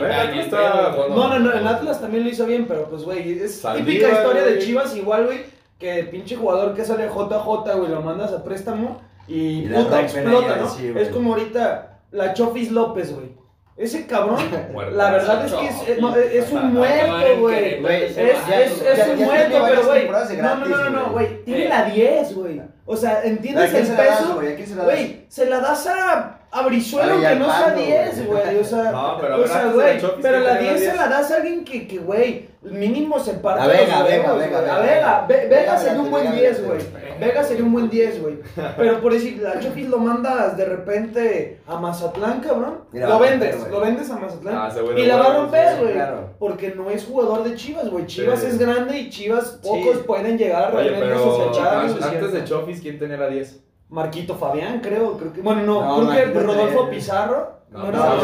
No, 1.08 1.28
no, 1.28 1.38
no, 1.38 1.54
en 1.54 1.66
Atlas 1.66 2.00
también 2.00 2.24
lo 2.24 2.30
hizo 2.30 2.46
bien, 2.46 2.66
pero 2.66 2.88
pues, 2.88 3.02
güey, 3.04 3.38
es 3.40 3.62
típica 3.76 4.08
historia 4.12 4.42
de. 4.42 4.58
Chivas 4.58 4.96
igual, 4.96 5.26
güey, 5.26 5.40
que 5.78 6.04
pinche 6.04 6.36
jugador 6.36 6.74
que 6.74 6.84
sale 6.84 7.08
JJ, 7.08 7.76
güey, 7.76 7.90
lo 7.90 8.02
mandas 8.02 8.32
a 8.32 8.42
préstamo 8.42 9.00
y, 9.26 9.66
puta, 9.84 10.00
explota, 10.02 10.56
¿no? 10.56 10.98
es 10.98 11.08
como 11.10 11.34
ahorita 11.34 12.00
la 12.12 12.32
Chofis 12.34 12.70
López, 12.72 13.14
güey. 13.14 13.37
Ese 13.78 14.06
cabrón, 14.06 14.38
Muerto. 14.72 14.96
la 14.96 15.10
verdad 15.12 15.46
es 15.46 15.52
que 15.52 15.66
es, 15.68 15.88
es- 15.88 16.00
no, 16.00 16.16
es- 16.16 16.50
un 16.50 16.74
muerto, 16.74 17.38
güey. 17.40 17.74
Es, 17.86 18.18
es, 18.18 18.82
es 18.82 19.08
un 19.08 19.24
muerto, 19.24 19.58
pero, 19.68 19.84
güey. 19.86 20.08
No, 20.38 20.56
no, 20.56 20.66
no, 20.66 20.90
no, 20.90 21.10
güey. 21.12 21.44
Tiene 21.44 21.68
la 21.68 21.84
10, 21.84 22.34
güey. 22.34 22.60
O 22.86 22.96
sea, 22.96 23.18
¿A 23.18 23.22
¿entiendes 23.24 23.72
el 23.74 23.86
peso? 23.86 24.34
güey? 24.34 24.52
¿A 24.52 24.56
quién 24.56 24.66
se 24.66 24.74
la 24.74 24.84
das? 24.84 24.94
Güey, 24.94 25.24
se 25.28 25.46
la 25.46 25.60
das 25.60 25.86
a, 25.86 26.38
a 26.50 26.62
Brizuelo, 26.62 27.20
que 27.20 27.34
no 27.36 27.44
sea 27.52 27.74
Villalpando, 27.74 27.82
10, 27.82 28.26
güey. 28.26 28.56
O 28.58 28.64
sea, 28.64 28.90
No, 28.90 29.18
pero 29.20 29.42
o 29.42 29.46
sea, 29.46 29.64
güey. 29.66 30.00
Pero 30.00 30.14
¿quién 30.20 30.44
la 30.44 30.56
tenía 30.56 30.70
10 30.70 30.80
se 30.80 30.84
10? 30.86 30.96
la 30.96 31.08
das 31.08 31.30
a 31.30 31.36
alguien 31.36 31.64
que, 31.64 31.86
que, 31.86 31.98
güey, 31.98 32.48
mínimo 32.62 33.20
se 33.20 33.34
parte 33.34 33.62
A 33.62 33.66
los 33.68 33.76
Vega, 33.76 34.02
Vega. 34.02 34.32
Vega, 34.32 34.58
A 34.58 34.60
Vega. 34.62 34.78
Vega. 34.80 35.24
Ve- 35.28 35.46
Vega 35.48 35.60
Vega 35.60 35.78
sería 35.78 36.00
un 36.00 36.10
buen 36.10 36.24
Vega 36.24 36.34
10, 36.36 36.58
adelante. 36.58 36.84
güey. 36.90 37.07
Vega 37.20 37.42
sería 37.44 37.64
un 37.64 37.72
buen 37.72 37.90
10, 37.90 38.22
güey. 38.22 38.38
Pero 38.76 39.00
por 39.00 39.12
decir, 39.12 39.40
la 39.42 39.58
Chofis 39.60 39.88
lo 39.88 39.98
mandas 39.98 40.56
de 40.56 40.64
repente 40.64 41.60
a 41.66 41.78
Mazatlán, 41.78 42.40
cabrón. 42.40 42.80
Mira, 42.92 43.08
lo 43.08 43.14
a 43.14 43.18
vendes, 43.18 43.54
romper, 43.54 43.72
lo 43.72 43.80
vendes 43.80 44.10
a 44.10 44.16
Mazatlán. 44.18 44.54
Ah, 44.56 44.70
y 44.96 45.06
la 45.06 45.16
va 45.16 45.24
a 45.26 45.36
romper, 45.38 45.76
güey. 45.80 45.92
claro. 45.94 46.30
Porque 46.38 46.72
no 46.76 46.90
es 46.90 47.04
jugador 47.04 47.44
de 47.44 47.54
Chivas, 47.54 47.88
güey. 47.90 48.06
Chivas 48.06 48.40
Sí. 48.40 48.46
es 48.46 48.58
grande 48.58 48.98
y 48.98 49.10
Chivas 49.10 49.58
pocos 49.62 49.96
Sí. 49.96 50.02
pueden 50.06 50.38
llegar 50.38 50.74
Oye, 50.74 50.90
realmente 50.90 51.14
a 51.14 51.18
pero 51.18 51.84
es 51.86 52.02
antes 52.02 52.32
de. 52.32 52.44
Chofis, 52.44 52.80
¿quién 52.80 52.98
tenía 52.98 53.16
la 53.16 53.28
10? 53.28 53.64
Marquito 53.90 54.34
Fabián, 54.34 54.80
creo, 54.80 55.16
creo 55.16 55.32
que. 55.32 55.40
Bueno, 55.40 55.62
no, 55.62 56.02
No, 56.02 56.10
creo 56.10 56.32
que 56.32 56.40
Rodolfo 56.40 56.78
tenía- 56.84 56.90
Pizarro. 56.90 57.58
No, 57.70 57.78
No, 57.78 57.92
no, 57.92 58.16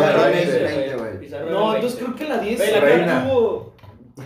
Pizarro. 1.21 1.51
no, 1.51 1.65
güey. 1.67 1.75
Entonces 1.77 1.99
20. 2.01 2.05
creo 2.05 2.17
que 2.17 2.25
la 2.29 2.39
10 2.39 2.59
Ve, 2.61 3.07
la 3.07 3.25
tuvo. 3.25 3.75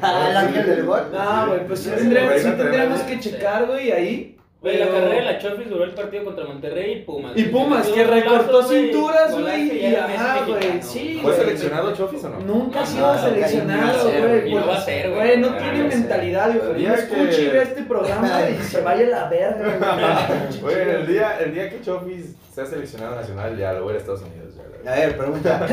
Ah, 0.03 0.27
el 0.31 0.37
ángel 0.37 0.67
del 0.67 0.85
gol. 0.87 1.01
No, 1.13 1.47
güey, 1.49 1.67
pues 1.67 1.81
sí 1.81 1.91
tendríamos, 1.91 3.01
que 3.03 3.21
checar, 3.21 3.67
güey, 3.67 3.91
ahí. 3.91 4.38
Güey, 4.61 4.77
la 4.77 4.89
carrera 4.89 5.15
de 5.15 5.23
la 5.23 5.39
Chofis 5.39 5.71
duró 5.71 5.85
el 5.85 5.93
partido 5.93 6.25
contra 6.25 6.45
Monterrey 6.45 6.93
y 6.93 7.03
Pumas. 7.03 7.33
Y. 7.37 7.45
Pumas, 7.45 7.87
que 7.87 8.03
recortó 8.03 8.61
cinturas, 8.65 9.39
güey, 9.41 9.87
y 9.87 9.95
ajá, 9.95 10.45
güey, 10.47 10.83
sí, 10.83 11.21
¿Fue 11.23 11.33
seleccionado 11.37 11.95
Chofis 11.95 12.25
o 12.25 12.29
no? 12.31 12.41
Nunca 12.41 12.81
ha 12.81 12.87
sido 12.87 13.17
seleccionado, 13.21 14.11
güey. 14.11 14.51
y 14.51 14.55
no 14.57 14.67
va 14.67 14.73
a 14.73 14.75
pues, 14.75 14.85
ser, 14.85 15.11
güey. 15.11 15.21
Güey, 15.29 15.39
no 15.41 15.49
Ah, 15.51 15.59
tiene 15.59 15.91
sé. 15.93 15.97
mentalidad, 15.99 16.51
güey. 16.57 16.83
No 16.87 16.95
escuche 16.95 17.43
y 17.43 17.49
ve 17.51 17.63
este 17.63 17.83
programa 17.85 18.51
y 18.51 18.55
se 18.65 18.81
vaya 18.81 19.07
a 19.07 19.09
la 19.23 19.29
verga, 19.29 20.29
güey. 20.61 20.77
El 20.77 21.07
día, 21.07 21.39
el 21.39 21.55
día 21.55 21.71
que 21.71 21.81
Chofis 21.81 22.35
sea 22.53 22.67
seleccionado 22.67 23.15
nacional, 23.15 23.57
ya 23.57 23.75
lo 23.75 23.85
voy 23.85 23.91
a 23.91 23.93
ir 23.93 23.97
a 23.97 24.01
Estados 24.01 24.23
Unidos. 24.23 24.55
A 24.85 24.91
ver, 24.95 25.17
pregunta. 25.17 25.67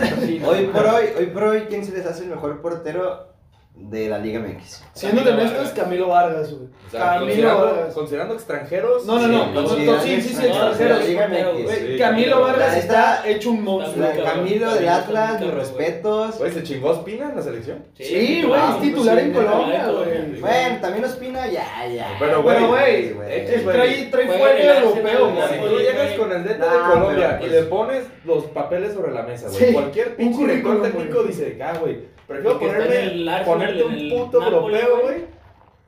Hoy 0.45 0.65
por 0.67 0.85
hoy, 0.85 1.05
hoy 1.17 1.25
por 1.27 1.43
hoy, 1.43 1.61
¿quién 1.69 1.83
se 1.83 1.91
les 1.91 2.05
hace 2.05 2.23
el 2.23 2.29
mejor 2.29 2.61
portero 2.61 3.33
de 3.75 4.07
la 4.09 4.17
Liga 4.19 4.39
MX? 4.39 4.83
Siendo 4.93 5.23
Camilo 5.23 5.41
honestos. 5.41 5.69
Camilo 5.71 6.07
Vargas, 6.07 6.53
güey. 6.53 6.69
O 6.87 6.89
sea, 6.89 6.99
Camilo 6.99 7.25
considerando, 7.27 7.65
Vargas. 7.65 7.93
considerando 7.93 8.33
extranjeros. 8.35 9.05
No, 9.05 9.19
no, 9.19 9.27
no, 9.51 9.67
sí, 9.67 9.83
no, 9.85 9.99
sí, 10.01 10.21
sí, 10.21 10.29
sí, 10.29 10.45
extranjeros 10.45 10.77
de 10.77 10.89
la 10.89 11.27
Liga 11.27 11.27
MX. 11.27 11.71
Sí, 11.71 11.97
Camilo 11.99 12.41
Vargas 12.41 12.77
está 12.77 13.27
hecho 13.27 13.51
un 13.51 13.63
monstruo. 13.63 14.07
Camilo 14.23 14.73
del 14.73 14.87
Atlas, 14.89 15.41
mis 15.41 15.53
respetos. 15.53 16.37
Güey, 16.37 16.51
¿se 16.51 16.63
chingó 16.63 16.89
Ospina 16.91 17.29
en 17.29 17.35
la 17.35 17.41
selección? 17.41 17.85
Sí, 17.95 18.43
güey, 18.47 18.61
es 18.69 18.81
titular 18.81 19.19
en 19.19 19.33
Colombia, 19.33 19.87
güey. 19.87 20.39
Bueno, 20.39 20.77
también 20.81 21.05
Ospina, 21.05 21.47
ya, 21.47 21.87
ya. 21.87 22.15
Pero, 22.17 22.43
güey, 22.43 23.13
trae, 23.13 24.07
trae 24.09 24.61
el 24.61 24.83
europeo, 24.83 25.31
güey. 25.31 25.47
Si 25.49 25.59
tú 25.69 25.79
llegas 25.79 26.13
con 26.13 26.31
el 26.31 26.43
DT 26.43 26.59
de 26.59 26.79
Colombia 26.91 27.37
pero, 27.39 27.45
y 27.45 27.49
pues- 27.49 27.51
le 27.51 27.63
pones 27.63 28.03
los 28.23 28.45
papeles 28.45 28.93
sobre 28.93 29.11
la 29.11 29.23
mesa, 29.23 29.49
güey, 29.49 29.73
cualquier 29.73 30.15
pinche 30.15 30.47
técnico 30.47 31.23
dice, 31.23 31.59
ah, 31.61 31.73
güey, 31.79 32.14
prefiero 32.27 32.59
ponerme, 32.59 32.97
Arsenal, 33.31 33.45
ponerte 33.45 33.83
un 33.83 34.09
puto 34.09 34.39
Napoli, 34.39 34.75
europeo, 34.75 35.01
güey. 35.03 35.25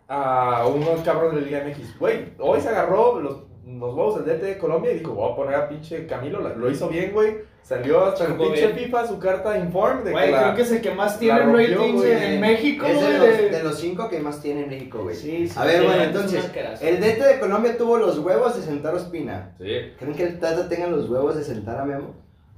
a 0.08 0.66
un 0.68 1.02
cabrón 1.04 1.36
de 1.36 1.42
Liga 1.42 1.64
MX. 1.68 2.00
Güey, 2.00 2.34
hoy 2.40 2.62
se 2.62 2.70
agarró 2.70 3.20
los, 3.20 3.38
los 3.66 3.94
huevos 3.94 4.24
del 4.26 4.38
DT 4.38 4.46
de 4.46 4.58
Colombia 4.58 4.92
y 4.92 5.00
dijo, 5.00 5.14
voy 5.14 5.32
a 5.32 5.36
poner 5.36 5.56
a 5.56 5.68
pinche 5.70 6.06
Camilo, 6.08 6.40
la- 6.42 6.54
lo 6.56 6.70
hizo 6.72 6.88
bien, 6.88 7.12
güey, 7.12 7.38
salió 7.62 8.06
hasta 8.06 8.26
el 8.28 8.36
pinche 8.36 8.68
bien. 8.68 8.78
FIFA 8.86 9.08
su 9.08 9.20
carta 9.20 9.58
inform 9.58 10.06
de 10.06 10.12
Güey, 10.12 10.26
que 10.28 10.32
la... 10.32 10.44
creo 10.44 10.56
que 10.56 10.62
es 10.62 10.72
el 10.72 10.82
que 10.82 10.92
más 10.92 11.20
tiene 11.20 11.40
la 11.40 11.46
rompió, 11.46 11.78
ratings 11.78 11.94
güey. 12.02 12.12
en 12.36 12.40
México, 12.42 12.86
Es 12.86 12.96
de 13.02 13.06
güey. 13.06 13.18
los, 13.18 13.38
de- 13.38 13.50
de 13.50 13.64
los 13.64 13.78
cinco 13.80 14.08
que 14.10 14.20
más 14.20 14.42
tiene 14.42 14.62
en 14.64 14.70
México, 14.70 15.00
güey. 15.04 15.16
Sí, 15.16 15.50
sí. 15.50 15.60
A 15.60 15.66
ver, 15.66 15.80
Sí, 15.82 15.86
bueno, 15.86 16.02
es 16.04 16.10
un 16.10 16.16
entonces, 16.16 16.52
el 16.82 17.00
DT 17.02 17.20
de 17.26 17.40
Colombia 17.42 17.78
tuvo 17.78 17.98
los 17.98 18.18
huevos 18.20 18.56
de 18.56 18.62
sentar 18.62 18.94
a 18.94 18.98
Ospina. 18.98 19.56
Sí. 19.58 19.66
¿Creen 20.00 20.16
que 20.16 20.24
el 20.24 20.40
Tata 20.40 20.70
tenga 20.70 20.88
los 20.88 21.10
huevos 21.10 21.36
de 21.36 21.44
sentar 21.44 21.78
a 21.82 21.84
Memo? 21.84 22.16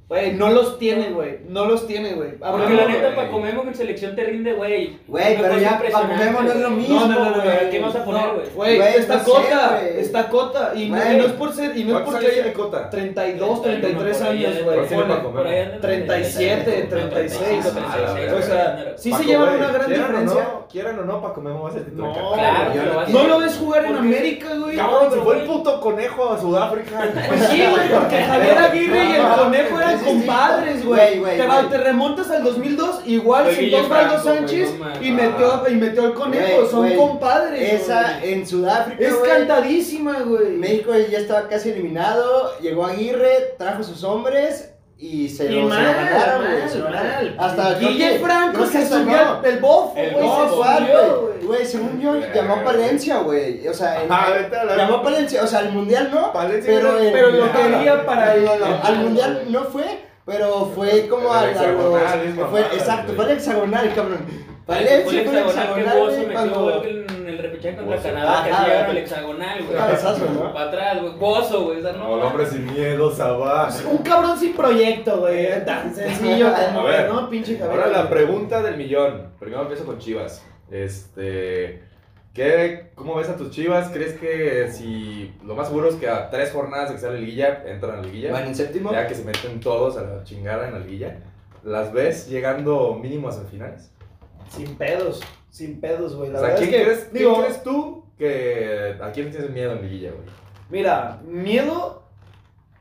Güey, 0.09 0.33
no 0.33 0.49
los 0.49 0.79
tiene, 0.79 1.11
güey. 1.11 1.37
No 1.47 1.65
los 1.65 1.85
tiene, 1.85 2.13
güey. 2.13 2.31
Ah, 2.41 2.51
Porque 2.51 2.73
la 2.73 2.87
neta, 2.87 3.15
para 3.15 3.29
en 3.29 3.75
selección 3.75 4.15
te 4.15 4.23
rinde, 4.23 4.53
güey. 4.53 4.97
Güey, 5.07 5.37
pero 5.39 5.59
ya 5.59 5.79
Memo 6.17 6.41
no 6.41 6.51
es 6.51 6.59
lo 6.59 6.69
mismo. 6.71 6.99
No, 7.01 7.07
no, 7.07 7.29
no, 7.29 7.37
no. 7.37 7.43
¿Qué 7.69 7.79
vas 7.79 7.95
a 7.95 8.03
poner, 8.03 8.29
güey? 8.55 8.75
Güey, 8.77 8.95
está 8.95 9.23
cota, 9.23 9.79
güey. 9.79 9.99
está 9.99 10.29
cota. 10.29 10.71
Y 10.73 10.89
no, 10.89 10.97
es 10.97 11.31
por 11.33 11.53
ser, 11.53 11.77
y 11.77 11.83
no 11.83 11.89
es 11.89 11.93
¿Cuántos 11.93 12.13
porque 12.13 12.25
años 12.25 12.33
tiene 12.33 12.49
haya 12.49 12.57
Cota? 12.57 12.89
32, 12.89 13.59
Por 13.59 13.69
ahí 13.69 13.81
33 13.81 14.17
anda, 14.21 14.31
años, 14.31 14.63
güey. 14.63 14.79
ahí 14.79 14.85
anda, 14.85 14.95
ponle. 14.97 15.15
por 15.21 15.33
Por 15.33 15.47
ahí 15.47 15.59
anda 15.59 15.79
37, 15.79 16.87
36, 16.89 17.65
O 18.35 18.41
sea, 18.41 18.93
sí 18.97 19.13
se 19.13 19.23
llevan 19.23 19.55
una 19.57 19.71
gran 19.71 19.89
diferencia. 19.89 20.47
quieran 20.71 20.99
o 20.99 21.05
no, 21.05 21.21
Memo 21.41 21.63
va 21.63 21.69
a 21.69 21.73
ser 21.73 21.85
titular. 21.85 23.09
No, 23.09 23.27
lo 23.27 23.39
ves 23.39 23.57
jugar 23.57 23.85
en 23.85 23.95
América, 23.95 24.55
güey. 24.55 24.75
Cabrón, 24.75 25.11
si 25.13 25.19
fue 25.19 25.39
el 25.41 25.45
puto 25.45 25.79
conejo 25.81 26.33
a 26.33 26.39
Sudáfrica. 26.39 27.11
Pues 27.27 27.43
sí, 27.47 27.63
güey, 27.69 27.89
porque 27.89 28.23
Javier 28.23 28.57
Aguirre 28.57 29.05
y 29.05 29.11
el 29.13 29.27
conejo 29.37 29.79
eran 29.79 29.98
distinto. 29.99 30.25
compadres, 30.27 30.85
Güey, 30.85 31.21
Te, 31.21 31.47
te 31.69 31.77
remontas 31.77 32.29
al 32.31 32.43
2002, 32.43 33.01
igual 33.05 33.43
Güey, 33.45 33.55
sentó 33.55 33.77
Osvaldo 33.77 34.23
Sánchez 34.23 34.73
no 34.79 35.03
y 35.05 35.11
metió, 35.11 35.63
y 35.69 35.75
metió 35.75 36.03
al 36.03 36.13
conejo. 36.13 36.65
Son 36.67 36.89
compadres. 36.95 37.81
Esa 37.81 38.23
en 38.23 38.45
Sudáfrica, 38.47 39.03
Es 39.05 39.13
cantadísima, 39.15 40.19
güey. 40.21 40.51
México 40.57 40.91
ya 40.95 41.19
estaba 41.19 41.47
casi 41.47 41.69
eliminado, 41.69 42.57
llegó 42.59 42.85
Aguirre, 42.85 43.55
trajo 43.57 43.83
sus 43.83 44.03
hombres 44.03 44.71
y 45.01 45.29
se, 45.29 45.45
lo, 45.49 45.49
se 45.49 45.61
lo 45.61 45.69
ganaron, 45.69 46.41
güey, 46.45 46.69
se 46.69 46.77
lo 46.79 46.85
ganaron. 46.85 47.35
Hasta 47.39 47.79
Guille 47.79 48.19
Franco 48.19 48.65
se 48.65 48.85
subió 48.85 49.41
el 49.43 49.59
bofo, 49.59 49.93
El 49.95 50.11
güey. 50.13 50.25
Se 50.27 50.55
¿cuál, 50.57 50.77
subió, 50.79 51.31
güey? 51.47 51.65
según 51.65 52.01
yo, 52.01 52.15
llamó 52.33 52.55
a 52.55 52.63
Palencia, 52.65 53.17
güey. 53.19 53.65
O 53.67 53.73
sea, 53.73 54.03
en- 54.03 54.11
Ah, 54.11 54.27
la- 54.65 54.75
llamó 54.75 54.95
a 54.97 55.03
Palencia, 55.03 55.41
o 55.43 55.47
sea, 55.47 55.59
al 55.59 55.71
mundial 55.71 56.09
no, 56.13 56.33
Palencia 56.33 56.73
pero, 56.75 56.97
Pero 56.99 57.29
lo 57.31 57.51
quería 57.51 58.05
para 58.05 58.35
el. 58.35 58.43
No, 58.43 58.57
no, 58.57 58.65
al 58.83 58.95
mundial 58.97 59.43
no 59.47 59.63
fue, 59.63 59.85
pero 60.25 60.65
fue 60.75 61.07
como 61.07 61.33
El 61.33 61.57
al, 61.57 62.49
fue, 62.51 62.61
exacto, 62.61 63.13
fue 63.13 63.25
el 63.25 63.31
hexagonal, 63.31 63.93
cabrón. 63.95 64.19
Palencia 64.65 64.97
el 64.97 65.03
fue 65.03 65.39
el 65.39 65.47
hexagonal 65.47 66.29
cuando... 66.33 66.83
repechaje 67.41 67.75
contra 67.77 67.95
Bozo. 67.95 68.09
Canadá, 68.09 68.43
que 68.43 68.51
Ajá, 68.51 68.65
llegaron 68.65 68.89
al 68.91 68.97
hexagonal, 68.97 69.63
güey. 69.63 69.77
Cabezazo, 69.77 70.25
¿no? 70.31 70.53
Para 70.53 70.67
atrás, 70.67 71.01
güey. 71.01 71.13
Bozo, 71.17 71.63
güey. 71.65 71.79
o 71.79 71.81
sea, 71.81 71.91
No, 71.93 72.17
el 72.17 72.23
hombre 72.23 72.45
sin 72.45 72.65
miedo, 72.73 73.11
Sabá. 73.11 73.69
Un 73.89 73.97
cabrón 73.99 74.37
sin 74.37 74.53
proyecto, 74.55 75.19
güey. 75.19 75.65
Tan 75.65 75.93
sencillo 75.95 76.51
como, 76.53 76.79
A 76.81 76.83
ver, 76.91 77.09
¿no? 77.11 77.29
Pinche 77.29 77.57
Javier. 77.57 77.71
Ahora 77.79 77.87
la 77.87 78.09
pregunta 78.09 78.61
del 78.61 78.77
millón. 78.77 79.31
Primero 79.39 79.61
empiezo 79.63 79.85
con 79.85 79.97
Chivas. 79.99 80.43
Este. 80.71 81.83
¿Qué, 82.33 82.91
¿Cómo 82.95 83.15
ves 83.15 83.27
a 83.27 83.35
tus 83.35 83.49
chivas? 83.49 83.89
¿Crees 83.89 84.13
que 84.13 84.69
si 84.71 85.33
lo 85.43 85.55
más 85.55 85.67
seguro 85.67 85.89
es 85.89 85.95
que 85.95 86.07
a 86.07 86.29
tres 86.29 86.51
jornadas 86.51 86.89
de 86.89 86.95
que 86.95 87.01
sale 87.01 87.19
liguilla, 87.19 87.63
entran 87.65 87.93
a 87.93 87.95
la 87.97 88.01
liguilla? 88.03 88.31
¿Van 88.31 88.45
en 88.45 88.55
séptimo? 88.55 88.91
Ya 88.91 89.07
que 89.07 89.15
se 89.15 89.25
meten 89.25 89.59
todos 89.59 89.97
a 89.97 90.03
la 90.03 90.23
chingada 90.23 90.67
en 90.67 90.73
la 90.73 90.79
liguilla. 90.79 91.17
¿Las 91.63 91.91
ves 91.91 92.29
llegando 92.29 92.93
mínimo 93.01 93.29
a 93.29 93.31
semifinales? 93.31 93.91
Sin 94.49 94.75
pedos, 94.75 95.21
sin 95.49 95.79
pedos, 95.79 96.15
güey. 96.15 96.31
La 96.31 96.39
O 96.39 96.41
sea, 96.41 96.49
verdad 96.55 96.59
¿quién, 96.67 96.73
es 96.73 96.77
que, 96.77 96.83
crees, 96.85 97.09
quién 97.11 97.35
crees 97.41 97.63
tú 97.63 98.03
que 98.17 98.95
a 99.01 99.11
quién 99.11 99.31
tienes 99.31 99.49
miedo 99.51 99.71
en 99.73 99.81
liguilla, 99.81 100.11
güey? 100.11 100.23
mira, 100.69 101.19
miedo, 101.25 102.03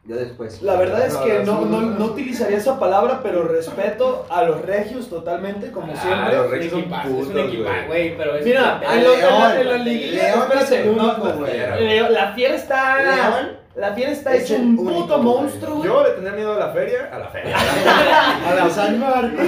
Yo 0.05 0.17
después. 0.17 0.61
la 0.63 0.77
verdad 0.77 1.07
es 1.07 1.15
No, 1.15 1.25
que 1.25 1.39
no, 1.45 1.65
no, 1.65 1.81
no, 1.83 2.05
utilizaría 2.07 2.57
esa 2.59 2.79
palabra, 2.79 3.21
pero 3.23 3.45
respeto 3.45 4.27
a 4.31 4.43
los 4.43 4.63
regios 4.63 5.09
totalmente, 5.09 5.71
como 5.71 5.93
Ah, 5.95 5.97
siempre. 6.03 6.37
los 6.37 6.51
regios 6.51 6.67
es 6.67 6.73
un 6.73 7.39
equipazo, 7.39 7.87
güey. 7.87 8.17
pero 8.17 8.37
es 8.37 8.45
Mira, 8.45 8.81
en, 8.83 9.05
la, 9.05 9.11
León, 9.17 9.61
en 9.61 9.69
la 9.69 9.79
liguilla, 9.79 10.29
espérate, 10.35 10.85
no, 10.87 12.09
la 12.11 12.33
fiera 12.35 12.55
está, 12.55 13.03
León 13.03 13.58
la 13.79 13.93
fiera 13.95 14.11
está 14.13 14.35
es 14.35 14.43
hecho 14.45 14.57
el 14.57 14.63
un 14.63 14.79
único, 14.81 15.03
puto 15.03 15.19
monstruo, 15.19 15.77
güey. 15.77 15.89
Yo 15.89 16.03
le 16.03 16.11
tendría 16.11 16.33
miedo 16.35 16.53
a 16.55 16.59
la 16.59 16.73
feria. 16.73 17.09
A 17.13 17.19
la 17.19 17.29
feria. 17.29 17.57
A 18.51 18.55
la 18.55 18.71
San 18.71 18.99
Marcos. 18.99 19.47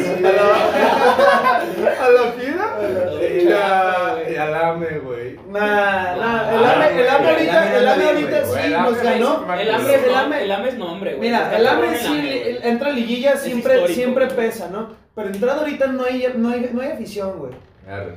¿A 2.00 2.10
la 2.10 2.32
fiera? 2.38 2.78
Y 3.20 3.52
a- 3.52 4.30
y 4.32 4.36
al 4.36 4.54
AME, 4.54 4.98
güey. 5.00 5.36
Nah, 5.48 6.16
nah, 6.16 6.52
el 6.54 6.64
Ah, 6.64 6.72
AME, 6.74 6.86
el 6.86 6.94
güey, 6.94 7.08
AME 7.08 7.28
el 7.28 7.30
ahorita, 7.30 7.62
AME 7.62 7.76
el 7.78 7.88
AME 7.88 8.04
ahorita 8.04 8.44
sí 8.44 8.58
El 8.64 8.74
AME 8.74 8.90
nos 8.90 9.02
ganó. 9.02 9.54
es- 9.54 9.60
El 9.60 9.68
es 9.68 10.04
el 10.06 10.14
hambre 10.52 10.68
es 10.70 10.78
nombre, 10.78 11.14
güey. 11.14 11.28
Mira, 11.28 11.56
el 11.56 11.66
AME 11.66 11.96
sí 11.96 12.58
entra 12.62 12.90
liguilla 12.90 13.36
siempre, 13.36 13.88
siempre 13.88 14.26
pesa, 14.28 14.68
¿no? 14.70 14.90
Pero 15.14 15.28
entrando 15.28 15.62
ahorita 15.62 15.86
no 15.88 16.04
hay, 16.04 16.32
no 16.36 16.50
hay, 16.50 16.70
no 16.72 16.82
hay 16.82 16.88
afición, 16.90 17.38
güey. 17.38 17.52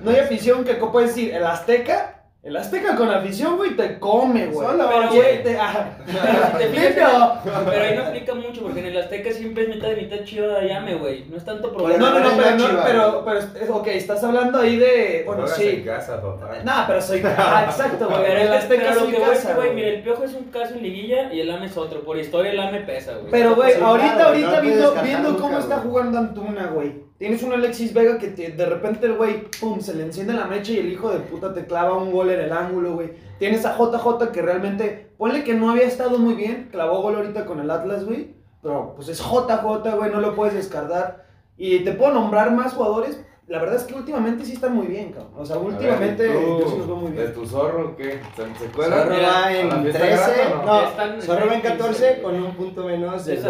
No 0.02 0.12
hay 0.12 0.18
afición 0.20 0.64
que 0.64 0.76
puedes 0.76 1.16
decir, 1.16 1.34
el 1.34 1.46
Azteca, 1.46 2.23
el 2.44 2.58
Azteca 2.58 2.96
con 2.98 3.10
afición, 3.10 3.56
güey, 3.56 3.72
te 3.78 4.00
come, 4.00 4.48
güey. 4.48 4.68
Solo, 4.68 4.90
Pero, 4.90 5.08
güey, 5.14 5.44
te- 5.44 5.54
si 5.54 6.58
te 6.58 6.68
fijas. 6.68 7.40
Pero 7.70 7.84
ahí 7.86 7.96
no 7.96 8.04
aplica 8.04 8.36
mucho, 8.36 8.62
porque 8.64 8.82
en 8.82 8.88
el 8.88 8.98
Azteca 8.98 9.32
siempre 9.32 9.64
es 9.64 9.70
mitad 9.70 9.88
de 9.88 9.96
mitad 9.96 10.18
chido 10.26 10.50
de 10.54 10.68
llame, 10.68 10.96
güey. 10.96 11.24
No 11.30 11.38
es 11.38 11.46
tanto 11.46 11.70
No, 11.70 11.74
problema. 11.74 12.10
no, 12.10 12.20
no, 12.20 12.30
Pero 12.36 12.58
pero, 12.86 13.12
no, 13.12 13.24
pero, 13.26 13.40
pero, 13.54 13.76
ok, 13.78 13.88
estás 13.88 14.22
hablando 14.26 14.60
ahí 14.60 14.76
de, 14.76 15.24
bueno, 15.26 15.48
sí. 15.48 15.70
en 15.70 15.84
casa, 15.86 16.22
papá. 16.22 16.50
No, 16.66 16.74
pero 16.86 17.02
soy, 17.02 17.22
ah, 17.38 17.64
exacto, 17.66 18.10
güey. 18.10 18.24
Pero, 18.24 18.40
El 18.42 18.54
Azteca 18.54 18.84
pero 18.90 19.00
lo 19.06 19.08
que 19.12 19.20
voy 19.20 19.24
es 19.32 19.38
casa, 19.38 19.48
que, 19.48 19.54
güey, 19.56 19.74
mira, 19.76 19.88
el 19.88 20.02
piojo 20.04 20.24
es 20.26 20.34
un 20.34 20.44
caso 20.46 20.76
en 20.76 20.84
liguilla 20.84 21.32
y 21.34 21.40
el 21.40 21.50
AME 21.50 21.68
es 21.68 21.78
otro. 21.78 22.02
Por 22.02 22.18
historia 22.18 22.52
el 22.52 22.60
AME 22.60 22.82
pesa, 22.82 23.14
güey. 23.14 23.32
Pero, 23.32 23.56
güey, 23.56 23.74
ahorita, 23.82 24.26
ahorita 24.26 24.56
no 24.58 24.62
viendo, 24.62 24.94
viendo 25.02 25.30
nunca, 25.30 25.42
cómo 25.44 25.60
está 25.60 25.78
jugando 25.78 26.18
Antuna, 26.18 26.66
güey. 26.68 27.13
Tienes 27.24 27.42
un 27.42 27.54
Alexis 27.54 27.94
Vega 27.94 28.18
que 28.18 28.28
te- 28.28 28.52
de 28.52 28.66
repente 28.66 29.06
el 29.06 29.14
güey, 29.14 29.50
pum, 29.62 29.80
se 29.80 29.94
le 29.94 30.04
enciende 30.04 30.34
la 30.34 30.44
mecha 30.46 30.74
y 30.74 30.80
el 30.80 30.92
hijo 30.92 31.10
de 31.10 31.20
puta 31.20 31.54
te 31.54 31.66
clava 31.66 31.94
un 31.96 32.12
gol 32.12 32.30
en 32.32 32.42
el 32.42 32.52
ángulo, 32.52 32.96
güey. 32.96 33.14
Tienes 33.40 33.66
a 33.66 33.78
JJ 33.78 34.34
que 34.34 34.42
realmente, 34.42 35.08
ponle 35.18 35.46
que 35.46 35.54
no 35.54 35.72
había 35.72 35.84
estado 35.88 36.18
muy 36.20 36.34
bien, 36.34 36.68
clavó 36.70 37.02
gol 37.02 37.16
ahorita 37.16 37.46
con 37.46 37.62
el 37.62 37.72
Atlas, 37.72 38.04
güey. 38.04 38.34
Pero 38.62 38.92
pues 38.98 39.08
es 39.08 39.20
JJ, 39.20 39.96
güey, 39.96 40.12
no 40.12 40.20
lo 40.20 40.36
puedes 40.36 40.54
descartar. 40.54 41.24
Y 41.56 41.80
te 41.86 41.94
puedo 41.94 42.14
nombrar 42.14 42.52
más 42.52 42.74
jugadores. 42.74 43.24
La 43.48 43.60
verdad 43.60 43.76
es 43.78 43.84
que 43.84 43.94
últimamente 43.94 44.44
sí 44.44 44.54
están 44.54 44.76
muy 44.76 44.88
bien, 44.88 45.14
cabrón. 45.14 45.32
O 45.38 45.46
sea, 45.46 45.58
últimamente 45.58 46.28
ver, 46.28 46.38
¿tú, 46.38 46.60
yo 46.60 46.68
sí 46.72 46.78
los 46.80 46.88
veo 46.88 46.96
muy 46.98 47.12
¿De 47.14 47.22
bien. 47.22 47.34
tu 47.34 47.46
zorro 47.46 47.96
qué? 47.96 48.20
¿Se, 48.36 48.66
se 48.66 48.72
cuela? 48.74 48.98
Zorro 49.04 49.12
va 49.22 49.46
¿a 49.46 49.52
la 49.52 49.60
en 49.60 49.82
fiesta 49.84 50.00
13. 50.00 50.16
grande 50.16 50.42
o 50.42 50.58
no? 50.58 50.66
No, 50.66 50.88
Están- 50.90 51.22
Zorro 51.22 51.46
va 51.48 51.52
en 51.54 51.58
están 51.60 51.72
14 51.78 52.06
15, 52.08 52.22
con 52.22 52.36
un 52.44 52.56
punto 52.56 52.84
menos 52.84 53.26
Le, 53.28 53.36
del 53.36 53.44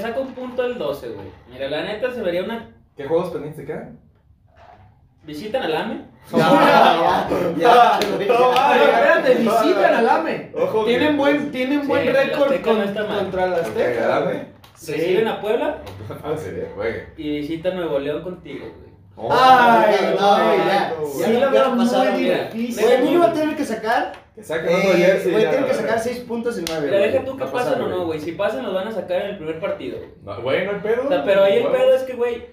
saca 0.00 0.20
un 0.20 0.32
punto 0.32 0.62
al 0.62 0.78
12, 0.78 1.08
güey. 1.08 1.26
Mira, 1.52 1.68
la 1.70 1.82
neta 1.82 2.12
se 2.12 2.22
vería 2.22 2.44
una. 2.44 2.76
¿Qué 3.00 3.08
juegos 3.08 3.30
pendientes 3.30 3.64
te 3.64 3.72
quedan? 3.72 3.98
Visitan 5.24 5.62
al 5.62 5.74
AME. 5.76 6.00
Ya, 6.36 6.38
ya, 6.38 7.56
ya. 7.58 7.70
Ah, 7.72 7.98
no, 7.98 8.84
espérate, 8.84 9.34
visitan 9.36 9.94
al 9.94 10.08
AME. 10.08 10.52
Ojo 10.54 10.84
que- 10.84 10.90
Tienen 10.90 11.16
buen, 11.16 11.50
tienen 11.50 11.88
buen 11.88 12.06
récord 12.12 12.52
no 12.52 12.62
contra 12.62 13.44
el 13.46 13.54
Azteca. 13.54 14.30
Sí. 14.74 14.92
Reciben 14.92 15.28
a 15.28 15.40
Puebla 15.40 15.78
juegue. 16.76 17.06
y 17.16 17.40
visitan 17.40 17.76
Nuevo 17.76 17.98
León 17.98 18.22
contigo, 18.22 18.66
güey. 18.66 19.30
Ay, 19.32 20.14
no, 20.18 20.56
ya, 20.56 20.94
Sí, 21.12 21.32
no 21.32 21.40
lo 21.40 21.50
veo 21.50 21.70
muy 21.70 21.84
difícil. 21.86 22.84
Güey, 22.84 23.02
mínimo 23.02 23.24
va 23.24 23.30
a 23.30 23.32
tener 23.34 23.56
que 23.56 23.64
sacar. 23.64 24.12
Que 24.34 24.42
saquen 24.44 24.74
otro 24.76 24.90
Eh, 24.92 24.96
jersey. 24.96 25.32
güey, 25.32 25.48
tienen 25.48 25.64
que 25.66 25.74
sacar 25.74 25.90
verdad. 25.90 26.02
6 26.04 26.18
puntos 26.20 26.58
y 26.58 26.64
9. 26.68 26.86
Mira, 26.86 26.98
deja 27.00 27.24
tú 27.24 27.36
que 27.36 27.44
pasen 27.46 27.80
o 27.82 27.88
no, 27.88 28.04
güey. 28.06 28.20
Si 28.20 28.32
pasan, 28.32 28.62
los 28.64 28.74
van 28.74 28.88
a 28.88 28.92
sacar 28.92 29.22
en 29.22 29.30
el 29.30 29.36
primer 29.38 29.58
partido. 29.58 29.98
güey. 29.98 30.10
No, 30.22 30.42
no 30.64 30.70
hay 30.72 30.78
pedo. 30.80 31.04
O 31.04 31.08
sea, 31.08 31.24
pero 31.24 31.42
ahí 31.44 31.58
el 31.58 31.66
pedo 31.66 31.94
es 31.94 32.02
que, 32.04 32.14
güey, 32.14 32.46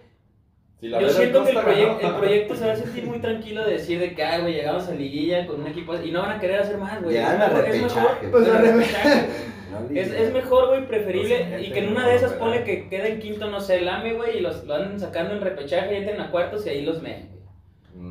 Si 0.80 0.88
la 0.90 1.02
yo 1.02 1.10
siento 1.10 1.44
que 1.44 1.50
el, 1.52 1.56
ganó. 1.56 2.00
el 2.00 2.16
proyecto 2.18 2.56
se 2.56 2.68
va 2.68 2.74
a 2.74 2.76
sentir 2.76 3.06
muy 3.06 3.20
tranquilo 3.20 3.66
de 3.66 3.74
decir 3.74 4.00
de 4.00 4.14
que, 4.14 4.24
ay, 4.24 4.42
güey, 4.42 4.54
llegamos 4.54 4.88
a 4.88 4.92
liguilla 4.94 5.48
con 5.48 5.62
un 5.62 5.68
equipo 5.68 5.96
y 6.00 6.12
no 6.12 6.22
van 6.22 6.38
a 6.38 6.40
querer 6.40 6.60
hacer 6.62 6.78
más, 6.78 7.02
güey. 7.02 7.16
Llegaron 7.16 7.42
Es 7.42 7.50
mejor- 7.50 7.66
es 7.68 7.82
mejor- 7.82 8.04
repechaje. 8.04 8.28
Pues, 8.32 8.48
es. 8.48 9.28
No, 9.68 10.00
Es, 10.00 10.08
es 10.14 10.34
mejor, 10.34 10.68
güey, 10.70 10.88
preferible. 10.88 11.46
Pues, 11.50 11.68
y 11.68 11.72
que 11.72 11.80
en 11.80 11.90
una 11.90 12.08
de 12.08 12.16
esas 12.16 12.34
pone 12.34 12.64
que 12.64 12.88
quede 12.88 13.12
en 13.14 13.20
quinto, 13.20 13.50
no 13.50 13.60
sé, 13.60 13.80
el 13.80 13.90
AME, 13.90 14.14
güey, 14.14 14.38
y 14.38 14.40
los 14.40 14.64
lo 14.64 14.76
anden 14.76 14.98
sacando 15.00 15.34
en 15.36 15.42
repechaje 15.42 15.94
y 15.94 15.98
entren 15.98 16.22
a 16.22 16.32
cuartos 16.32 16.66
y 16.66 16.70
ahí 16.70 16.84
los 16.84 17.02
meen. 17.02 17.30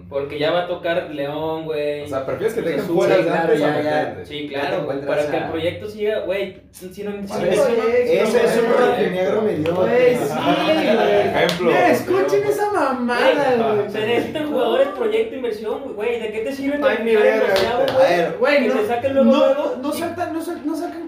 Porque 0.08 0.38
ya 0.38 0.52
va 0.52 0.62
a 0.64 0.68
tocar 0.68 1.10
León, 1.12 1.64
güey. 1.64 2.02
O 2.02 2.08
sea, 2.08 2.24
prefieres 2.26 2.54
que 2.54 2.62
te 2.62 2.74
Cruz 2.74 2.76
dejen 2.76 2.84
Azul, 2.84 2.96
fuera 2.96 3.16
sí, 3.16 3.22
de 3.22 3.28
claro, 3.28 3.54
ya, 3.54 3.82
ya. 3.82 4.24
Sí, 4.24 4.48
claro, 4.48 4.84
güey, 4.84 5.00
para 5.06 5.30
que 5.30 5.36
el 5.36 5.44
proyecto 5.44 5.88
siga, 5.88 6.18
güey. 6.20 6.56
Si 6.70 6.86
no, 6.86 6.94
si 6.94 7.02
no 7.04 7.10
eso- 7.10 8.38
es 8.38 8.56
un 8.58 8.66
Güey, 8.66 8.90
rojinegro 8.90 9.42
medio. 9.42 9.74
Güey, 9.74 10.16
sí, 10.16 10.24
güey. 10.34 11.20
Ejemplo. 11.20 11.66
Mira, 11.66 11.90
escuchen 11.90 12.44
esa 12.44 12.70
mamada, 12.72 13.56
güey. 13.74 13.90
Se 13.90 14.00
necesitan 14.06 14.50
jugadores, 14.50 14.88
proyecto, 14.88 15.34
inversión, 15.36 15.94
güey. 15.94 16.20
¿De 16.20 16.32
qué 16.32 16.38
te 16.40 16.52
sirve 16.52 16.78
Ay, 16.82 16.98
mi 17.04 17.14
verga, 17.16 17.54
güey? 17.94 18.08
ver, 18.08 18.36
Güey, 18.38 18.62
que 18.62 18.68
no, 18.68 18.80
se 18.80 18.86
saquen 18.86 19.14
luego, 19.14 19.30
no, 19.30 19.76
no, 19.76 19.92
sacan, 19.92 20.32
no, 20.32 20.42
sacan, 20.42 21.06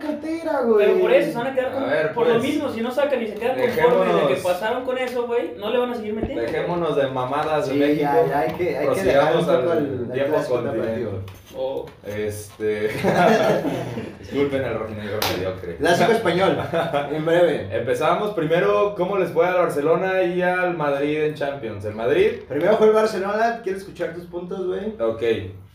güey. 0.66 0.86
Pero 0.86 1.00
por 1.00 1.12
eso 1.12 1.32
se 1.32 1.38
van 1.38 1.46
a 1.48 1.54
quedar 1.54 1.72
con, 1.72 1.82
A 1.82 1.86
ver, 1.86 2.12
por 2.14 2.26
lo 2.26 2.32
pues, 2.34 2.42
mismo, 2.44 2.68
si 2.70 2.80
no 2.80 2.90
sacan 2.90 3.22
y 3.22 3.28
se 3.28 3.34
quedan 3.34 3.56
conformes 3.58 4.14
de 4.28 4.34
que 4.34 4.40
pasaron 4.42 4.84
con 4.84 4.98
eso, 4.98 5.26
güey, 5.26 5.52
no 5.56 5.70
le 5.70 5.78
van 5.78 5.90
a 5.92 5.94
seguir 5.94 6.14
metiendo. 6.14 6.42
Dejémonos 6.42 6.96
de 6.96 7.06
mamadas 7.08 7.66
de 7.68 7.72
Sí, 7.74 7.78
México. 7.78 8.02
ya, 8.02 8.26
ya, 8.26 8.38
hay 8.40 8.52
que, 8.52 8.76
hay 8.78 8.88
que 8.88 9.02
dejar 9.04 9.36
un 9.36 9.46
poco 9.46 9.70
al 9.70 9.86
viejo 10.12 10.28
clásico 10.28 10.54
continente. 10.54 10.86
tapatío. 10.88 11.38
O- 11.56 11.86
Este. 12.06 12.88
Disculpen 14.20 14.62
el 14.62 14.74
rojinegro 14.78 15.18
mediocre. 15.36 15.76
Clásico 15.76 16.12
español, 16.12 16.58
en 17.12 17.24
breve. 17.24 17.68
Empezamos 17.76 18.32
primero, 18.32 18.94
¿cómo 18.96 19.16
les 19.18 19.30
fue 19.30 19.46
al 19.46 19.54
Barcelona 19.54 20.22
y 20.22 20.42
al 20.42 20.76
Madrid 20.76 21.22
en 21.24 21.34
Champions? 21.34 21.84
El 21.84 21.94
Madrid, 21.94 22.32
Primero 22.48 22.76
fue 22.76 22.88
el 22.88 22.92
Barcelona, 22.92 23.60
quiero 23.62 23.78
escuchar 23.78 24.14
tus 24.14 24.26
puntos, 24.26 24.66
güey. 24.66 24.94
ok. 25.00 25.22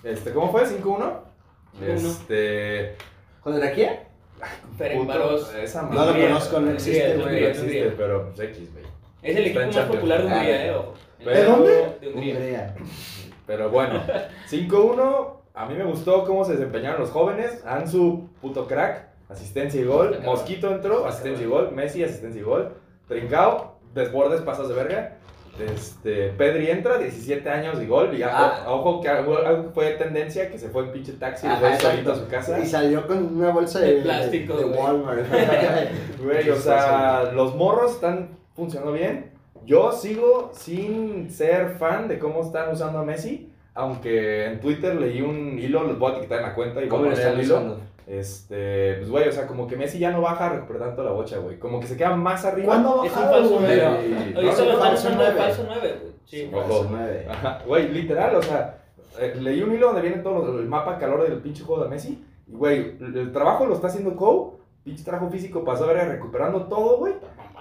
Este, 0.03 0.31
¿Cómo 0.33 0.51
fue? 0.51 0.63
¿5-1? 0.65 1.11
Este. 1.81 2.95
¿Con 3.41 3.55
el 3.55 3.63
Esa 5.63 5.83
No 5.83 6.05
lo 6.05 6.13
conozco, 6.13 6.59
no 6.59 6.71
existe, 6.71 7.15
No 7.17 7.23
güey. 7.23 7.43
existe, 7.45 7.93
pero 7.97 8.25
pues 8.27 8.39
X, 8.49 8.71
güey. 8.73 8.85
Es 9.21 9.37
el 9.37 9.45
equipo 9.47 9.59
más 9.65 9.69
Champions. 9.75 9.95
popular 9.95 10.19
de 10.21 10.25
Hungría, 10.27 10.55
Ah. 10.55 10.65
eh. 10.65 10.71
ojo. 10.75 10.93
¿De 11.25 11.43
dónde? 11.45 11.71
De 12.01 12.07
Hungría. 12.09 12.33
Hungría. 12.35 12.75
Pero 13.47 13.69
bueno, 13.69 14.01
5-1. 14.49 15.27
A 15.55 15.65
mí 15.67 15.75
me 15.75 15.83
gustó 15.83 16.25
cómo 16.25 16.43
se 16.43 16.53
desempeñaron 16.53 16.99
los 17.01 17.11
jóvenes. 17.11 17.63
Ansu, 17.65 18.27
puto 18.41 18.67
crack, 18.67 19.07
asistencia 19.29 19.79
y 19.79 19.83
gol. 19.85 20.19
Mosquito 20.23 20.71
entró, 20.71 21.05
asistencia 21.05 21.45
y 21.45 21.49
gol. 21.49 21.71
Messi, 21.71 22.03
asistencia 22.03 22.39
y 22.41 22.43
gol. 22.43 22.73
Trincao, 23.07 23.77
desbordes, 23.93 24.41
pasos 24.41 24.67
de 24.67 24.73
verga. 24.75 25.17
Este, 25.59 26.29
Pedri 26.29 26.69
entra, 26.71 26.97
17 26.97 27.47
años 27.49 27.81
y 27.81 27.85
gol. 27.85 28.11
Y 28.13 28.19
ya, 28.19 28.29
Ah. 28.33 28.65
ojo 28.67 29.01
que 29.01 29.09
algo, 29.09 29.37
algo 29.37 29.71
fue 29.73 29.91
tendencia 29.91 30.49
que 30.49 30.57
se 30.57 30.69
fue 30.69 30.83
en 30.83 30.91
pinche 30.91 31.13
taxi 31.13 31.45
y 31.47 31.49
fue 31.57 31.77
solito 31.77 32.11
a 32.13 32.15
su 32.15 32.27
casa. 32.27 32.59
Y 32.59 32.65
salió 32.65 33.05
con 33.05 33.37
una 33.37 33.51
bolsa 33.51 33.79
de, 33.79 33.95
De 33.95 34.01
plástico, 34.01 34.57
de. 34.57 34.65
Walmart. 34.65 35.25
Güey, 36.23 36.49
o 36.49 36.55
sea, 36.55 37.31
los 37.33 37.55
morros 37.55 37.91
están 37.93 38.37
funcionando 38.55 38.93
bien. 38.93 39.31
Yo 39.65 39.91
sigo 39.91 40.51
sin 40.53 41.29
ser 41.29 41.69
fan 41.77 42.07
de 42.07 42.19
cómo 42.19 42.41
están 42.41 42.71
usando 42.71 42.99
a 42.99 43.03
Messi. 43.05 43.49
Aunque 43.75 44.45
en 44.45 44.59
Twitter 44.59 44.95
leí 44.95 45.21
un 45.21 45.57
hilo, 45.57 45.83
los 45.83 45.97
voy 45.97 46.11
a 46.11 46.15
etiquetar 46.17 46.39
en 46.39 46.43
la 46.45 46.53
cuenta 46.55 46.79
y 46.79 46.83
voy 46.83 46.89
¿Cómo 46.89 47.03
a 47.03 47.05
poner 47.05 47.19
están 47.19 47.39
el 47.39 47.45
hilo. 47.45 47.55
usando? 47.55 47.79
Este, 48.07 48.95
pues 48.95 49.09
güey, 49.09 49.27
o 49.27 49.31
sea, 49.31 49.47
como 49.47 49.67
que 49.67 49.75
Messi 49.77 49.99
ya 49.99 50.11
no 50.11 50.21
baja 50.21 50.45
a 50.47 50.49
recuperar 50.49 50.87
tanto 50.89 51.03
la 51.03 51.11
bocha, 51.11 51.37
güey. 51.37 51.57
Como 51.59 51.79
que 51.79 51.87
se 51.87 51.97
queda 51.97 52.15
más 52.15 52.43
arriba. 52.45 52.67
¿Cuándo 52.67 53.03
Es 53.03 53.11
un 53.15 53.23
falso 53.23 53.49
güey? 53.49 53.61
nueve. 53.61 53.97
Sí. 54.01 54.13
Ahorita 54.35 54.41
No, 54.41 54.41
lo 54.43 54.49
están 54.51 54.79
falso 54.79 54.93
usando 55.07 55.23
de 55.23 55.29
nueve. 55.29 55.39
falso 55.41 55.63
9, 55.67 55.95
güey. 56.01 56.13
Sí. 56.25 56.49
Falso 56.51 56.87
nueve. 56.89 57.27
Ajá, 57.29 57.59
güey, 57.65 57.87
literal, 57.89 58.35
o 58.35 58.41
sea, 58.41 58.77
eh, 59.19 59.33
leí 59.39 59.61
un 59.61 59.73
hilo 59.73 59.87
donde 59.87 60.01
viene 60.01 60.17
todo 60.17 60.45
lo- 60.45 60.59
el 60.59 60.67
mapa 60.67 60.97
calor 60.97 61.23
del 61.23 61.39
pinche 61.39 61.63
juego 61.63 61.83
de 61.83 61.89
Messi. 61.89 62.23
Y, 62.47 62.53
güey, 62.55 62.97
el, 62.99 63.15
el 63.17 63.31
trabajo 63.31 63.65
lo 63.65 63.75
está 63.75 63.87
haciendo 63.87 64.15
Cole. 64.15 64.57
Pinche 64.83 65.03
trabajo 65.05 65.29
físico 65.29 65.63
pasó 65.63 65.85
a 65.85 65.93
ver 65.93 66.07
recuperando 66.09 66.63
todo, 66.65 66.97
güey. 66.97 67.13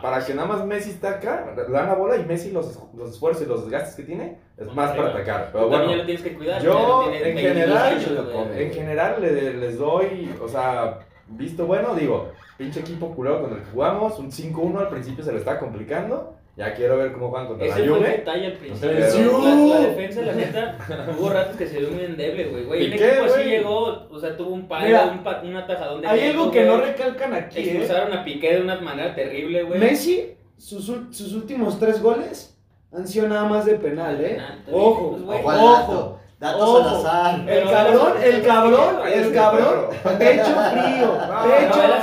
Para 0.03 0.25
que 0.25 0.35
nada 0.35 0.49
más 0.49 0.67
Messi 0.67 0.91
está 0.91 1.11
acá, 1.11 1.55
le 1.57 1.63
dan 1.73 1.87
la 1.87 1.95
bola 1.95 2.17
y 2.17 2.25
Messi 2.25 2.51
los, 2.51 2.79
los 2.97 3.11
esfuerzos 3.11 3.45
y 3.45 3.47
los 3.47 3.63
desgastes 3.63 3.95
que 3.95 4.03
tiene 4.03 4.39
es 4.59 4.67
más 4.75 4.91
para 4.97 5.11
atacar. 5.11 5.51
Pero 5.53 5.65
Tú 5.67 5.71
también 5.71 5.89
bueno, 5.89 5.97
lo 6.03 6.07
tienes 6.07 6.23
que 6.25 6.35
cuidar. 6.35 6.61
yo, 6.63 7.05
en 7.13 7.23
22 7.23 7.43
general, 7.55 7.77
años, 7.89 8.11
en 8.57 8.73
general 8.73 9.17
le- 9.23 9.55
les 9.55 9.79
doy, 9.79 10.35
o 10.43 10.49
sea, 10.49 10.99
visto 11.29 11.67
bueno, 11.67 11.95
digo, 11.95 12.31
pinche 12.59 12.81
equipo 12.81 13.15
culero 13.15 13.43
con 13.43 13.53
el 13.53 13.59
que 13.61 13.71
jugamos, 13.71 14.19
un 14.19 14.31
5-1 14.31 14.79
al 14.79 14.89
principio 14.89 15.25
se 15.25 15.33
le 15.33 15.39
está 15.39 15.59
complicando. 15.59 16.35
Ya 16.55 16.75
quiero 16.75 16.99
ver 16.99 17.13
cómo 17.13 17.31
juegan 17.31 17.49
contra 17.49 17.67
Ese 17.67 17.79
la 17.79 17.85
fue 17.87 17.95
el 17.97 17.99
Juve. 18.05 18.09
detalle 18.19 18.47
al 18.47 18.53
principio. 18.53 18.91
Pero- 18.91 19.43
La, 19.43 19.55
la 19.55 19.81
defensa, 19.87 20.21
la 20.21 20.33
neta, 20.35 20.79
hubo 21.19 21.31
ratos 21.31 21.57
que 21.57 21.67
se 21.67 21.79
vio 21.79 21.91
muy 21.91 22.05
endeble, 22.05 22.45
güey. 22.49 22.65
Güey, 22.65 22.85
un 22.87 22.93
Piqué, 22.93 23.09
equipo 23.09 23.25
así 23.25 23.35
güey. 23.37 23.49
llegó, 23.51 24.09
o 24.11 24.19
sea, 24.21 24.37
tuvo 24.37 24.51
un 24.51 24.69
palo, 24.69 24.87
Mira, 24.87 25.07
un, 25.07 25.23
pa- 25.25 25.41
un 25.43 25.57
atajadón 25.57 26.03
de 26.03 26.09
Hay 26.09 26.21
algo 26.29 26.51
que 26.51 26.65
no 26.65 26.77
recalcan 26.79 27.33
aquí, 27.33 27.59
¿eh? 27.59 27.63
Expulsaron 27.71 28.13
a 28.13 28.23
Piqué 28.23 28.55
de 28.57 28.61
una 28.61 28.79
manera 28.81 29.15
terrible, 29.15 29.63
güey. 29.63 29.81
Messi, 29.81 30.35
sus, 30.59 30.91
ul- 30.91 31.11
sus 31.13 31.33
últimos 31.33 31.79
tres 31.81 32.03
goles 32.03 32.55
han 32.93 33.09
sido 33.09 33.29
nada 33.29 33.45
más 33.45 33.65
de 33.65 33.77
penal, 33.77 34.23
¿eh? 34.23 34.37
También, 34.37 34.65
Ojo, 34.71 35.11
pues, 35.13 35.23
güey. 35.23 35.39
Ojo 35.41 35.51
al 35.51 35.59
ojo. 35.61 36.19
Dato. 36.43 36.59
Datos 36.59 36.69
Ojo. 36.69 36.89
al 36.89 36.97
azar. 36.97 37.49
El 37.49 37.71
cabrón, 37.71 38.13
el 38.23 38.43
cabrón, 38.43 38.97
el 39.13 39.33
cabrón, 39.33 39.87
pecho 40.19 40.45
frío, 40.45 41.19
No, 41.29 41.49
pecho 41.49 41.79
no, 41.79 41.99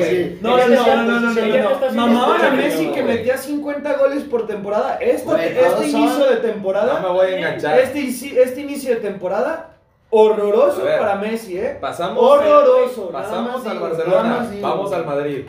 frío. 0.00 0.38
No, 0.40 0.56
no, 0.56 0.66
no, 0.68 0.96
no, 1.04 1.20
no, 1.20 1.20
no, 1.20 1.32
no, 1.32 1.80
no. 1.80 1.92
Mamaban 1.94 2.44
a 2.44 2.50
Messi 2.50 2.86
que 2.88 3.02
metía 3.02 3.36
50 3.36 3.96
goles 3.98 4.22
por 4.24 4.46
temporada. 4.46 4.96
Este, 5.00 5.60
este 5.66 5.88
inicio 5.88 6.24
de 6.24 6.36
No 6.36 6.40
temporada, 6.40 7.00
me 7.00 7.08
voy 7.08 7.26
a 7.26 7.36
enganchar. 7.36 7.78
este, 7.80 8.08
este 8.42 8.60
inicio 8.62 8.94
de 8.94 9.00
temporada, 9.00 9.76
horroroso 10.10 10.82
ver. 10.84 10.98
para 10.98 11.16
Messi, 11.16 11.58
¿eh? 11.58 11.76
Pasamos, 11.80 12.22
Horroroso. 12.22 13.10
pasamos 13.10 13.66
al 13.66 13.78
Barcelona. 13.78 14.48
Vamos 14.62 14.92
al 14.92 15.04
Madrid. 15.04 15.44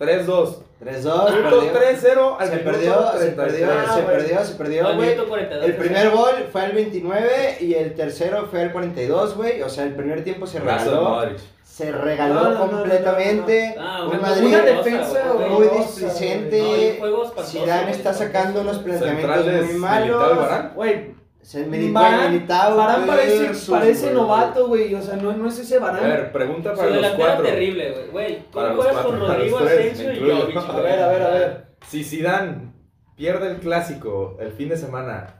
3-2. 0.00 0.56
3-2, 0.80 1.34
Minuto 1.34 1.58
perdió. 1.72 1.72
3-0 1.72 2.36
al 2.38 2.46
Se 2.48 2.56
minuto 2.56 2.70
perdió, 2.70 3.12
se 3.12 3.18
33. 3.18 3.34
perdió, 3.36 3.68
Ah, 3.72 3.94
se 3.96 4.02
perdió, 4.02 4.44
se 4.44 4.54
perdió, 4.54 4.84
güey. 4.94 5.08
minuto 5.10 5.28
42. 5.28 5.66
El 5.68 5.76
primer 5.76 6.10
gol 6.10 6.34
fue 6.52 6.60
al 6.62 6.72
29 6.72 7.56
y 7.60 7.74
el 7.74 7.94
tercero 7.94 8.46
fue 8.50 8.62
al 8.62 8.72
42, 8.72 9.34
güey. 9.36 9.62
O 9.62 9.68
sea, 9.68 9.84
el 9.84 9.94
primer 9.94 10.22
tiempo 10.22 10.46
se 10.46 10.60
regaló. 10.60 11.26
Se 11.64 11.92
regaló 11.92 12.34
No, 12.34 12.50
no, 12.50 12.70
completamente. 12.70 13.74
no, 13.76 13.82
no. 13.82 13.88
Ah, 13.88 14.08
un 14.08 14.20
Madrid 14.20 14.46
Una 14.48 14.62
defensa 14.62 15.24
muy 15.48 15.68
displicente. 15.78 17.00
Zidane 17.44 17.90
está 17.92 18.14
sacando 18.14 18.60
unos 18.62 18.78
planteamientos 18.78 19.64
muy 19.66 19.74
malos. 19.74 20.74
Güey, 20.74 21.14
Se 21.42 21.64
Varane, 21.64 22.28
Militao 22.28 22.76
Varane 22.76 23.06
parece, 23.06 23.70
parece 23.70 24.12
novato, 24.12 24.68
güey. 24.68 24.94
O 24.94 25.00
sea, 25.02 25.16
no, 25.16 25.32
no 25.32 25.48
es 25.48 25.58
ese 25.58 25.76
A 25.76 25.80
Varane. 25.80 26.08
ver, 26.08 26.32
pregunta 26.32 26.74
para 26.74 26.86
los 26.88 26.96
delantera 26.96 27.26
cuatro. 27.26 27.44
terrible, 27.46 27.90
güey. 27.92 28.08
Güey, 28.10 28.42
Para 28.52 28.68
¿cómo 28.70 28.82
los 28.82 28.84
juegas 28.86 29.06
con 29.06 29.18
los 29.18 29.28
Rodrigo 29.28 29.58
Asensio 29.58 30.08
me 30.08 30.14
y. 30.14 30.18
Jovic? 30.20 30.56
A 30.56 30.80
ver, 30.80 31.00
a 31.02 31.08
ver, 31.08 31.22
a 31.22 31.30
ver. 31.30 31.66
Si 31.86 32.04
Zidane 32.04 32.72
pierde 33.16 33.50
el 33.50 33.56
clásico 33.58 34.36
el 34.40 34.52
fin 34.52 34.68
de 34.68 34.76
semana, 34.76 35.37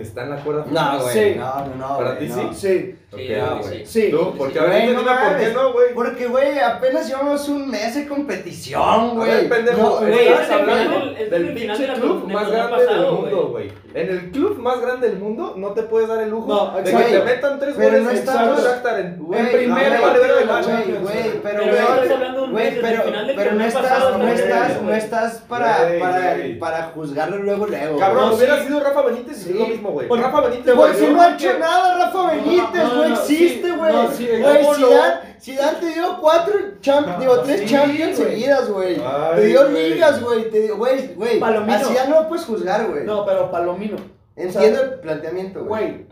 está 0.00 0.22
en 0.24 0.30
la 0.30 0.36
cuerda. 0.36 0.64
No, 0.70 1.02
güey. 1.02 1.12
Sí. 1.12 1.34
No, 1.38 1.66
no, 1.66 1.74
no. 1.76 1.96
¿Para 1.98 2.14
güey, 2.14 2.26
ti 2.28 2.34
no. 2.34 2.52
sí? 2.54 2.58
Sí, 2.58 2.98
Ok, 3.12 3.18
Sí, 3.20 3.34
ah, 3.34 3.58
güey. 3.60 3.86
sí. 3.86 4.08
¿Tú? 4.10 4.34
Porque 4.38 4.58
a 4.58 4.64
Güey, 4.64 4.86
ver, 4.86 4.94
no 4.94 5.00
dime 5.00 5.12
por 5.28 5.36
qué 5.38 5.52
no, 5.52 5.72
güey. 5.74 5.94
Porque, 5.94 6.26
güey, 6.28 6.58
apenas 6.60 7.06
llevamos 7.06 7.46
un 7.50 7.70
mes 7.70 7.94
de 7.94 8.08
competición, 8.08 8.80
A 8.82 9.04
ver, 9.24 9.36
güey. 9.36 9.48
pendejo, 9.50 9.76
No, 9.82 9.96
güey, 9.98 10.10
güey, 10.12 10.28
estás 10.28 10.40
es 10.42 10.48
el 10.48 10.60
hablando 10.60 10.98
del- 11.12 11.34
el 11.34 11.54
pinche 11.54 11.92
club 11.92 12.32
más 12.32 12.50
grande 12.50 12.86
del 12.86 13.06
mundo, 13.10 13.48
güey. 13.52 13.72
En 13.94 14.08
el 14.08 14.30
club 14.30 14.58
más 14.58 14.80
grande 14.80 15.10
del 15.10 15.18
mundo 15.18 15.54
no 15.58 15.68
te 15.72 15.82
puedes 15.82 16.08
dar 16.08 16.22
el 16.22 16.30
lujo 16.30 16.46
No, 16.48 16.80
de 16.80 16.90
que 16.90 16.96
te 16.96 17.20
metan 17.22 17.58
tres 17.60 17.74
Pero 17.76 17.88
goles 17.90 18.02
no 18.04 18.10
en 18.10 18.16
estamos- 18.16 18.64
Shakhtar 18.64 19.00
en 19.00 19.18
Güey, 19.18 19.40
En 19.40 19.46
primera 19.52 19.96
no, 19.98 20.02
vale 20.06 20.18
güey, 20.18 20.30
de 20.30 20.44
la 20.46 20.62
güey, 20.62 20.74
güey, 20.74 21.40
pero, 21.42 21.42
Pero 21.42 21.60
güey, 21.62 22.50
güey, 22.50 22.66
el 22.68 22.80
pero, 22.80 23.02
pero 23.36 23.52
no 23.52 23.64
estás, 23.64 24.00
no 24.12 24.18
güey, 24.18 24.34
estás, 24.34 24.76
no 24.80 24.82
güey. 24.88 24.96
estás 24.98 25.32
para, 25.48 25.84
Güey, 25.86 26.00
para, 26.00 26.34
güey. 26.36 26.58
para 26.58 26.82
juzgarlo 26.94 27.36
luego, 27.38 27.66
luego. 27.66 27.98
Cabrón, 27.98 28.30
No, 28.30 28.34
hubiera 28.36 28.58
sí. 28.60 28.66
sido 28.68 28.80
Rafa 28.80 29.02
Benítez 29.02 29.46
y 29.46 29.52
lo 29.52 29.66
mismo, 29.66 29.81
güey. 29.90 30.08
Porque 30.08 30.22
Rafa 30.22 30.40
Benítez 30.42 30.74
güey, 30.74 31.00
yo 31.00 31.10
no 31.10 31.22
ha 31.22 31.34
hecho 31.34 31.58
nada, 31.58 31.98
Rafa 31.98 32.30
Benítez, 32.32 32.82
no, 32.84 32.94
no, 32.94 33.08
no, 33.08 33.14
existe, 33.14 33.68
sí, 33.68 33.76
güey. 33.76 33.92
no, 33.92 34.10
sí, 34.10 34.26
Güey. 34.28 34.74
Zidane, 34.74 35.14
Zidane 35.40 35.78
te 35.78 35.86
dio 35.86 36.18
cuatro 36.20 36.54
champions, 36.80 37.20
digo, 37.20 37.40
tres 37.40 37.60
sí, 37.60 37.66
champions 37.66 38.16
seguidas, 38.16 38.70
güey. 38.70 39.00
Te 39.34 39.44
dio 39.46 39.68
ligas, 39.68 40.22
güey, 40.22 40.50
te 40.50 40.60
dio, 40.60 40.76
güey, 40.76 41.14
güey. 41.14 41.40
Palomino. 41.40 41.74
A 41.74 41.78
Zidane 41.78 42.10
no 42.10 42.22
lo 42.22 42.28
puedes 42.28 42.44
juzgar, 42.44 42.88
güey. 42.88 43.04
No, 43.04 43.24
pero 43.26 43.50
Palomino. 43.50 43.96
Entiendo 44.36 44.82
el 44.82 45.00
planteamiento, 45.00 45.64
güey. 45.64 45.90
Güey, 45.90 46.06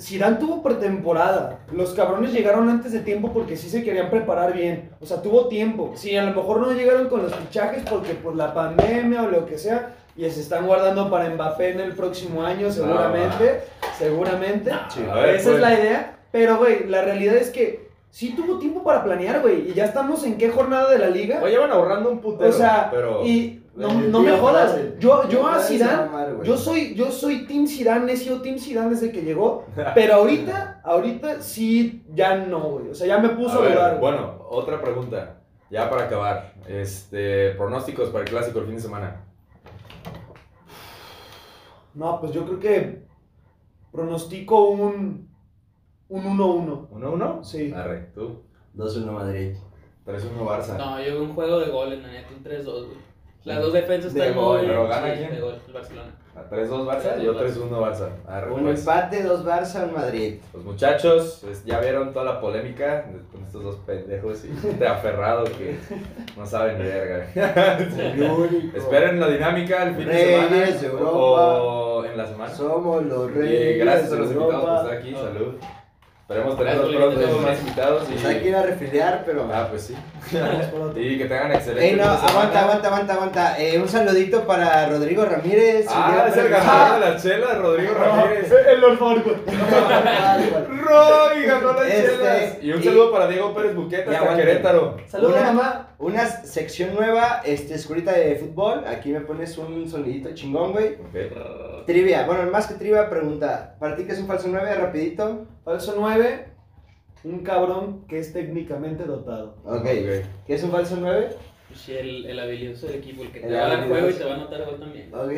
Zidane 0.00 0.36
tuvo 0.36 0.62
pretemporada. 0.62 1.60
Los 1.70 1.92
cabrones 1.92 2.32
llegaron 2.32 2.68
antes 2.70 2.92
de 2.92 3.00
tiempo 3.00 3.32
porque 3.32 3.56
sí 3.56 3.68
se 3.68 3.84
querían 3.84 4.08
preparar 4.08 4.54
bien. 4.54 4.90
O 5.00 5.06
sea, 5.06 5.20
tuvo 5.20 5.48
tiempo. 5.48 5.92
Sí, 5.96 6.16
a 6.16 6.24
lo 6.24 6.34
mejor 6.34 6.60
no 6.60 6.72
llegaron 6.72 7.08
con 7.08 7.22
los 7.22 7.34
fichajes 7.34 7.82
porque 7.88 8.14
por 8.14 8.34
la 8.34 8.54
pandemia 8.54 9.22
o 9.22 9.28
lo 9.28 9.44
que 9.44 9.58
sea. 9.58 9.94
Y 10.16 10.28
se 10.30 10.40
están 10.40 10.66
guardando 10.66 11.10
para 11.10 11.30
Mbappé 11.30 11.70
en 11.70 11.80
el 11.80 11.94
próximo 11.94 12.42
año, 12.42 12.70
seguramente. 12.70 13.62
Seguramente. 13.98 14.70
Sí. 14.90 15.00
A 15.10 15.14
ver, 15.14 15.36
Esa 15.36 15.44
pues. 15.44 15.54
es 15.56 15.60
la 15.60 15.74
idea. 15.74 16.18
Pero, 16.30 16.58
güey, 16.58 16.86
la 16.86 17.02
realidad 17.02 17.36
es 17.36 17.50
que 17.50 17.90
sí 18.10 18.34
tuvo 18.36 18.58
tiempo 18.58 18.82
para 18.82 19.02
planear, 19.02 19.40
güey. 19.40 19.70
Y 19.70 19.74
ya 19.74 19.86
estamos 19.86 20.24
en 20.24 20.36
qué 20.36 20.50
jornada 20.50 20.90
de 20.90 20.98
la 20.98 21.08
liga. 21.08 21.40
Oye, 21.42 21.58
van 21.58 21.70
ahorrando 21.70 22.10
un 22.10 22.20
putero. 22.20 22.50
o 22.50 22.52
sea, 22.52 22.88
pero... 22.90 23.24
y 23.24 23.62
no, 23.74 23.92
no 23.94 24.20
me 24.20 24.32
jodas. 24.32 24.76
Yo, 24.98 25.28
yo 25.28 25.46
a 25.48 25.58
Zidane 25.58 26.10
yo 26.44 26.56
soy, 26.56 26.94
yo 26.94 27.10
soy 27.10 27.46
Team 27.46 27.66
Zidane, 27.66 28.12
he 28.12 28.16
sido 28.16 28.42
Team 28.42 28.58
Zidane 28.58 28.90
desde 28.90 29.10
que 29.10 29.22
llegó, 29.22 29.64
pero 29.94 30.14
ahorita, 30.16 30.82
ahorita 30.84 31.40
sí, 31.40 32.04
ya 32.12 32.36
no, 32.36 32.60
güey. 32.60 32.90
O 32.90 32.94
sea, 32.94 33.06
ya 33.06 33.18
me 33.18 33.30
puso 33.30 33.60
A 33.60 33.62
ver, 33.62 33.98
bueno, 33.98 34.46
otra 34.50 34.80
pregunta. 34.80 35.38
Ya 35.70 35.88
para 35.88 36.04
acabar. 36.04 36.52
Este, 36.68 37.52
pronósticos 37.52 38.10
para 38.10 38.24
el 38.24 38.30
clásico 38.30 38.58
el 38.58 38.66
fin 38.66 38.74
de 38.76 38.82
semana. 38.82 39.24
No, 41.94 42.20
pues 42.20 42.32
yo 42.32 42.44
creo 42.46 42.58
que 42.58 43.06
pronostico 43.90 44.68
un 44.70 45.32
un 46.12 46.38
1-1. 46.38 46.90
¿1-1? 46.90 47.42
Sí. 47.42 47.72
Arre, 47.72 48.10
tú. 48.14 48.42
2-1 48.76 49.12
Madrid. 49.12 49.56
3-1 50.04 50.46
Barça. 50.46 50.76
No, 50.76 50.98
yo 51.02 51.14
veo 51.14 51.22
un 51.22 51.34
juego 51.34 51.58
de 51.60 51.70
goles, 51.70 52.02
la 52.02 52.08
neta, 52.08 52.28
un 52.36 52.44
3-2, 52.44 52.64
güey. 52.64 52.98
Las 53.44 53.60
dos 53.60 53.72
defensas 53.72 54.14
De 54.14 54.20
están 54.20 54.36
gol, 54.36 54.58
muy... 54.58 54.66
pero 54.68 54.88
¿gana 54.88 55.14
quién? 55.14 55.30
de 55.34 55.40
gol, 55.40 55.58
el 55.66 55.72
Barcelona. 55.72 56.10
A 56.34 56.48
3-2 56.48 56.86
Barça, 56.86 57.18
yo 57.22 57.34
3-1 57.34 57.68
Barça. 57.70 58.08
Arre, 58.26 58.52
Un 58.52 58.62
pues. 58.62 58.78
empate, 58.80 59.22
dos 59.22 59.44
Barça, 59.44 59.84
un 59.86 59.92
Madrid. 59.92 60.36
Pues 60.50 60.64
muchachos, 60.64 61.40
pues, 61.42 61.62
ya 61.64 61.78
vieron 61.80 62.12
toda 62.14 62.24
la 62.24 62.40
polémica 62.40 63.04
con 63.30 63.44
estos 63.44 63.62
dos 63.62 63.76
pendejos 63.84 64.42
y 64.46 64.48
gente 64.62 64.86
aferrado 64.86 65.44
que 65.44 65.76
no 66.36 66.46
saben 66.46 66.78
ni 66.78 66.84
verga. 66.84 67.26
Esperen 68.74 69.20
la 69.20 69.28
dinámica 69.28 69.82
el 69.82 69.94
fin 69.96 70.06
de 70.06 70.12
Reyes 70.12 70.40
semana 70.40 70.66
de 70.80 70.86
Europa. 70.86 71.62
o 71.62 72.04
en 72.06 72.16
la 72.16 72.26
semana. 72.26 72.54
Somos 72.54 73.04
los 73.04 73.30
Y 73.30 73.34
reyes. 73.34 73.78
gracias 73.84 74.12
a 74.12 74.16
los 74.16 74.30
invitados 74.30 74.64
por 74.64 74.76
estar 74.76 74.92
aquí, 74.98 75.12
salud. 75.14 75.54
Esperemos 76.22 76.54
por 76.54 76.64
la 76.64 76.72
pronto 76.74 77.38
más 77.40 77.58
invitados 77.60 78.04
Pues 78.08 78.24
hay 78.24 78.38
que 78.38 78.44
y, 78.44 78.48
ir 78.48 78.56
a 78.56 78.62
refiliar, 78.62 79.22
pero. 79.26 79.50
ah, 79.52 79.66
pues 79.68 79.82
sí. 79.82 79.94
Y 80.96 81.18
que 81.18 81.24
tengan 81.24 81.52
excelente 81.52 81.88
Ey, 81.90 81.96
no, 81.96 82.04
aguanta, 82.04 82.60
aguanta, 82.62 82.88
aguanta, 82.88 83.12
aguanta. 83.14 83.60
Eh, 83.60 83.78
un 83.78 83.88
saludito 83.88 84.46
para 84.46 84.88
Rodrigo 84.88 85.24
Ramírez. 85.26 85.86
Ah, 85.90 86.26
es 86.30 86.36
el 86.36 86.48
ganador 86.48 87.00
de 87.00 87.10
la 87.10 87.16
chela, 87.20 87.54
Rodrigo 87.56 87.94
Ramírez. 87.94 88.50
El 88.68 88.80
Lord 88.80 88.98
Farquaad. 88.98 89.36
Roy 90.68 91.42
ganó 91.44 91.72
las 91.74 91.86
Este, 91.86 92.16
chelas. 92.16 92.56
Y 92.62 92.72
un 92.72 92.80
y- 92.80 92.84
saludo 92.84 93.12
para 93.12 93.26
Diego 93.26 93.54
Pérez 93.54 93.74
Buqueta 93.74 94.12
y 94.12 94.14
hasta. 94.14 94.36
Querétaro. 94.36 94.96
Saludos, 95.08 95.36
Una- 95.36 95.52
mamá. 95.52 95.88
Una 95.98 96.26
sección 96.26 96.94
nueva, 96.94 97.42
este, 97.44 97.74
escuelita 97.74 98.12
de 98.12 98.34
fútbol. 98.36 98.84
Aquí 98.88 99.10
me 99.10 99.20
pones 99.20 99.56
un 99.58 99.88
sonidito 99.88 100.32
chingón, 100.34 100.72
güey. 100.72 100.94
Ok. 100.94 101.14
Trivia, 101.86 102.26
bueno, 102.26 102.50
más 102.50 102.66
que 102.66 102.74
trivia, 102.74 103.08
pregunta. 103.10 103.76
¿Para 103.78 103.96
ti 103.96 104.04
qué 104.04 104.12
es 104.12 104.18
un 104.20 104.26
falso 104.26 104.48
9? 104.50 104.74
Rapidito. 104.74 105.46
Falso 105.64 105.94
9, 105.96 106.46
un 107.24 107.38
cabrón 107.42 108.06
que 108.08 108.18
es 108.18 108.32
técnicamente 108.32 109.04
dotado. 109.04 109.56
Ok. 109.64 109.84
¿Qué 109.84 110.24
es 110.54 110.62
un 110.62 110.70
falso 110.70 110.96
9? 110.98 111.28
Pues 111.68 111.80
sí, 111.80 111.92
el, 111.96 112.26
el 112.26 112.38
habilidoso 112.38 112.86
del 112.86 112.96
equipo, 112.96 113.22
el 113.22 113.32
que 113.32 113.40
te 113.40 113.46
El 113.46 113.54
va 113.54 113.58
a 113.58 113.62
dar 113.62 113.72
habilidoso. 113.78 114.00
juego 114.00 114.10
y 114.10 114.18
te 114.18 114.24
va 114.24 114.30
a 114.32 114.34
anotar 114.34 114.64
gol 114.66 114.80
también. 114.80 115.14
Ok. 115.14 115.30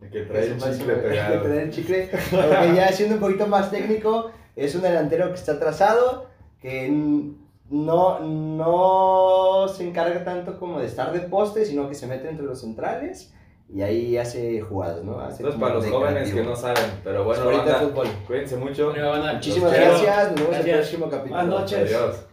El 0.00 0.10
que 0.10 0.20
trae 0.22 0.40
Es 0.44 0.62
el 0.64 0.78
chicle 0.78 0.94
pegado. 0.94 1.42
Que 1.42 1.48
trae 1.48 1.62
el 1.62 1.70
chicle. 1.70 2.04
Ok, 2.14 2.76
ya 2.76 2.92
siendo 2.92 3.14
un 3.16 3.20
poquito 3.20 3.46
más 3.46 3.70
técnico, 3.70 4.30
es 4.54 4.74
un 4.74 4.82
delantero 4.82 5.28
que 5.28 5.34
está 5.34 5.52
atrasado, 5.52 6.26
que 6.60 6.86
n- 6.86 7.32
no, 7.70 8.20
no 8.20 9.68
se 9.68 9.86
encarga 9.88 10.24
tanto 10.24 10.58
como 10.58 10.78
de 10.80 10.86
estar 10.86 11.12
de 11.12 11.20
poste, 11.20 11.64
sino 11.64 11.88
que 11.88 11.94
se 11.94 12.06
mete 12.06 12.28
entre 12.28 12.46
los 12.46 12.60
centrales 12.60 13.34
y 13.72 13.82
ahí 13.82 14.16
hace 14.16 14.60
jugadas, 14.60 15.04
¿no? 15.04 15.20
Hace 15.20 15.42
Esto 15.42 15.48
es 15.48 15.54
como 15.54 15.66
para 15.66 15.74
los 15.74 15.86
jóvenes 15.86 16.14
creativo. 16.14 16.38
que 16.38 16.48
no 16.48 16.56
saben, 16.56 16.90
pero 17.04 17.24
bueno, 17.24 17.44
banda, 17.46 17.74
fútbol. 17.80 18.06
cuídense 18.26 18.56
mucho. 18.56 18.86
Bueno, 18.92 19.32
Muchísimas 19.34 19.72
gracias, 19.72 20.30
nos 20.32 20.40
vemos 20.40 20.56
en 20.60 20.68
el 20.68 20.76
próximo 20.76 21.10
capítulo. 21.10 21.34
Buenas 21.42 21.60
noches. 21.60 21.78
Adiós. 21.94 22.27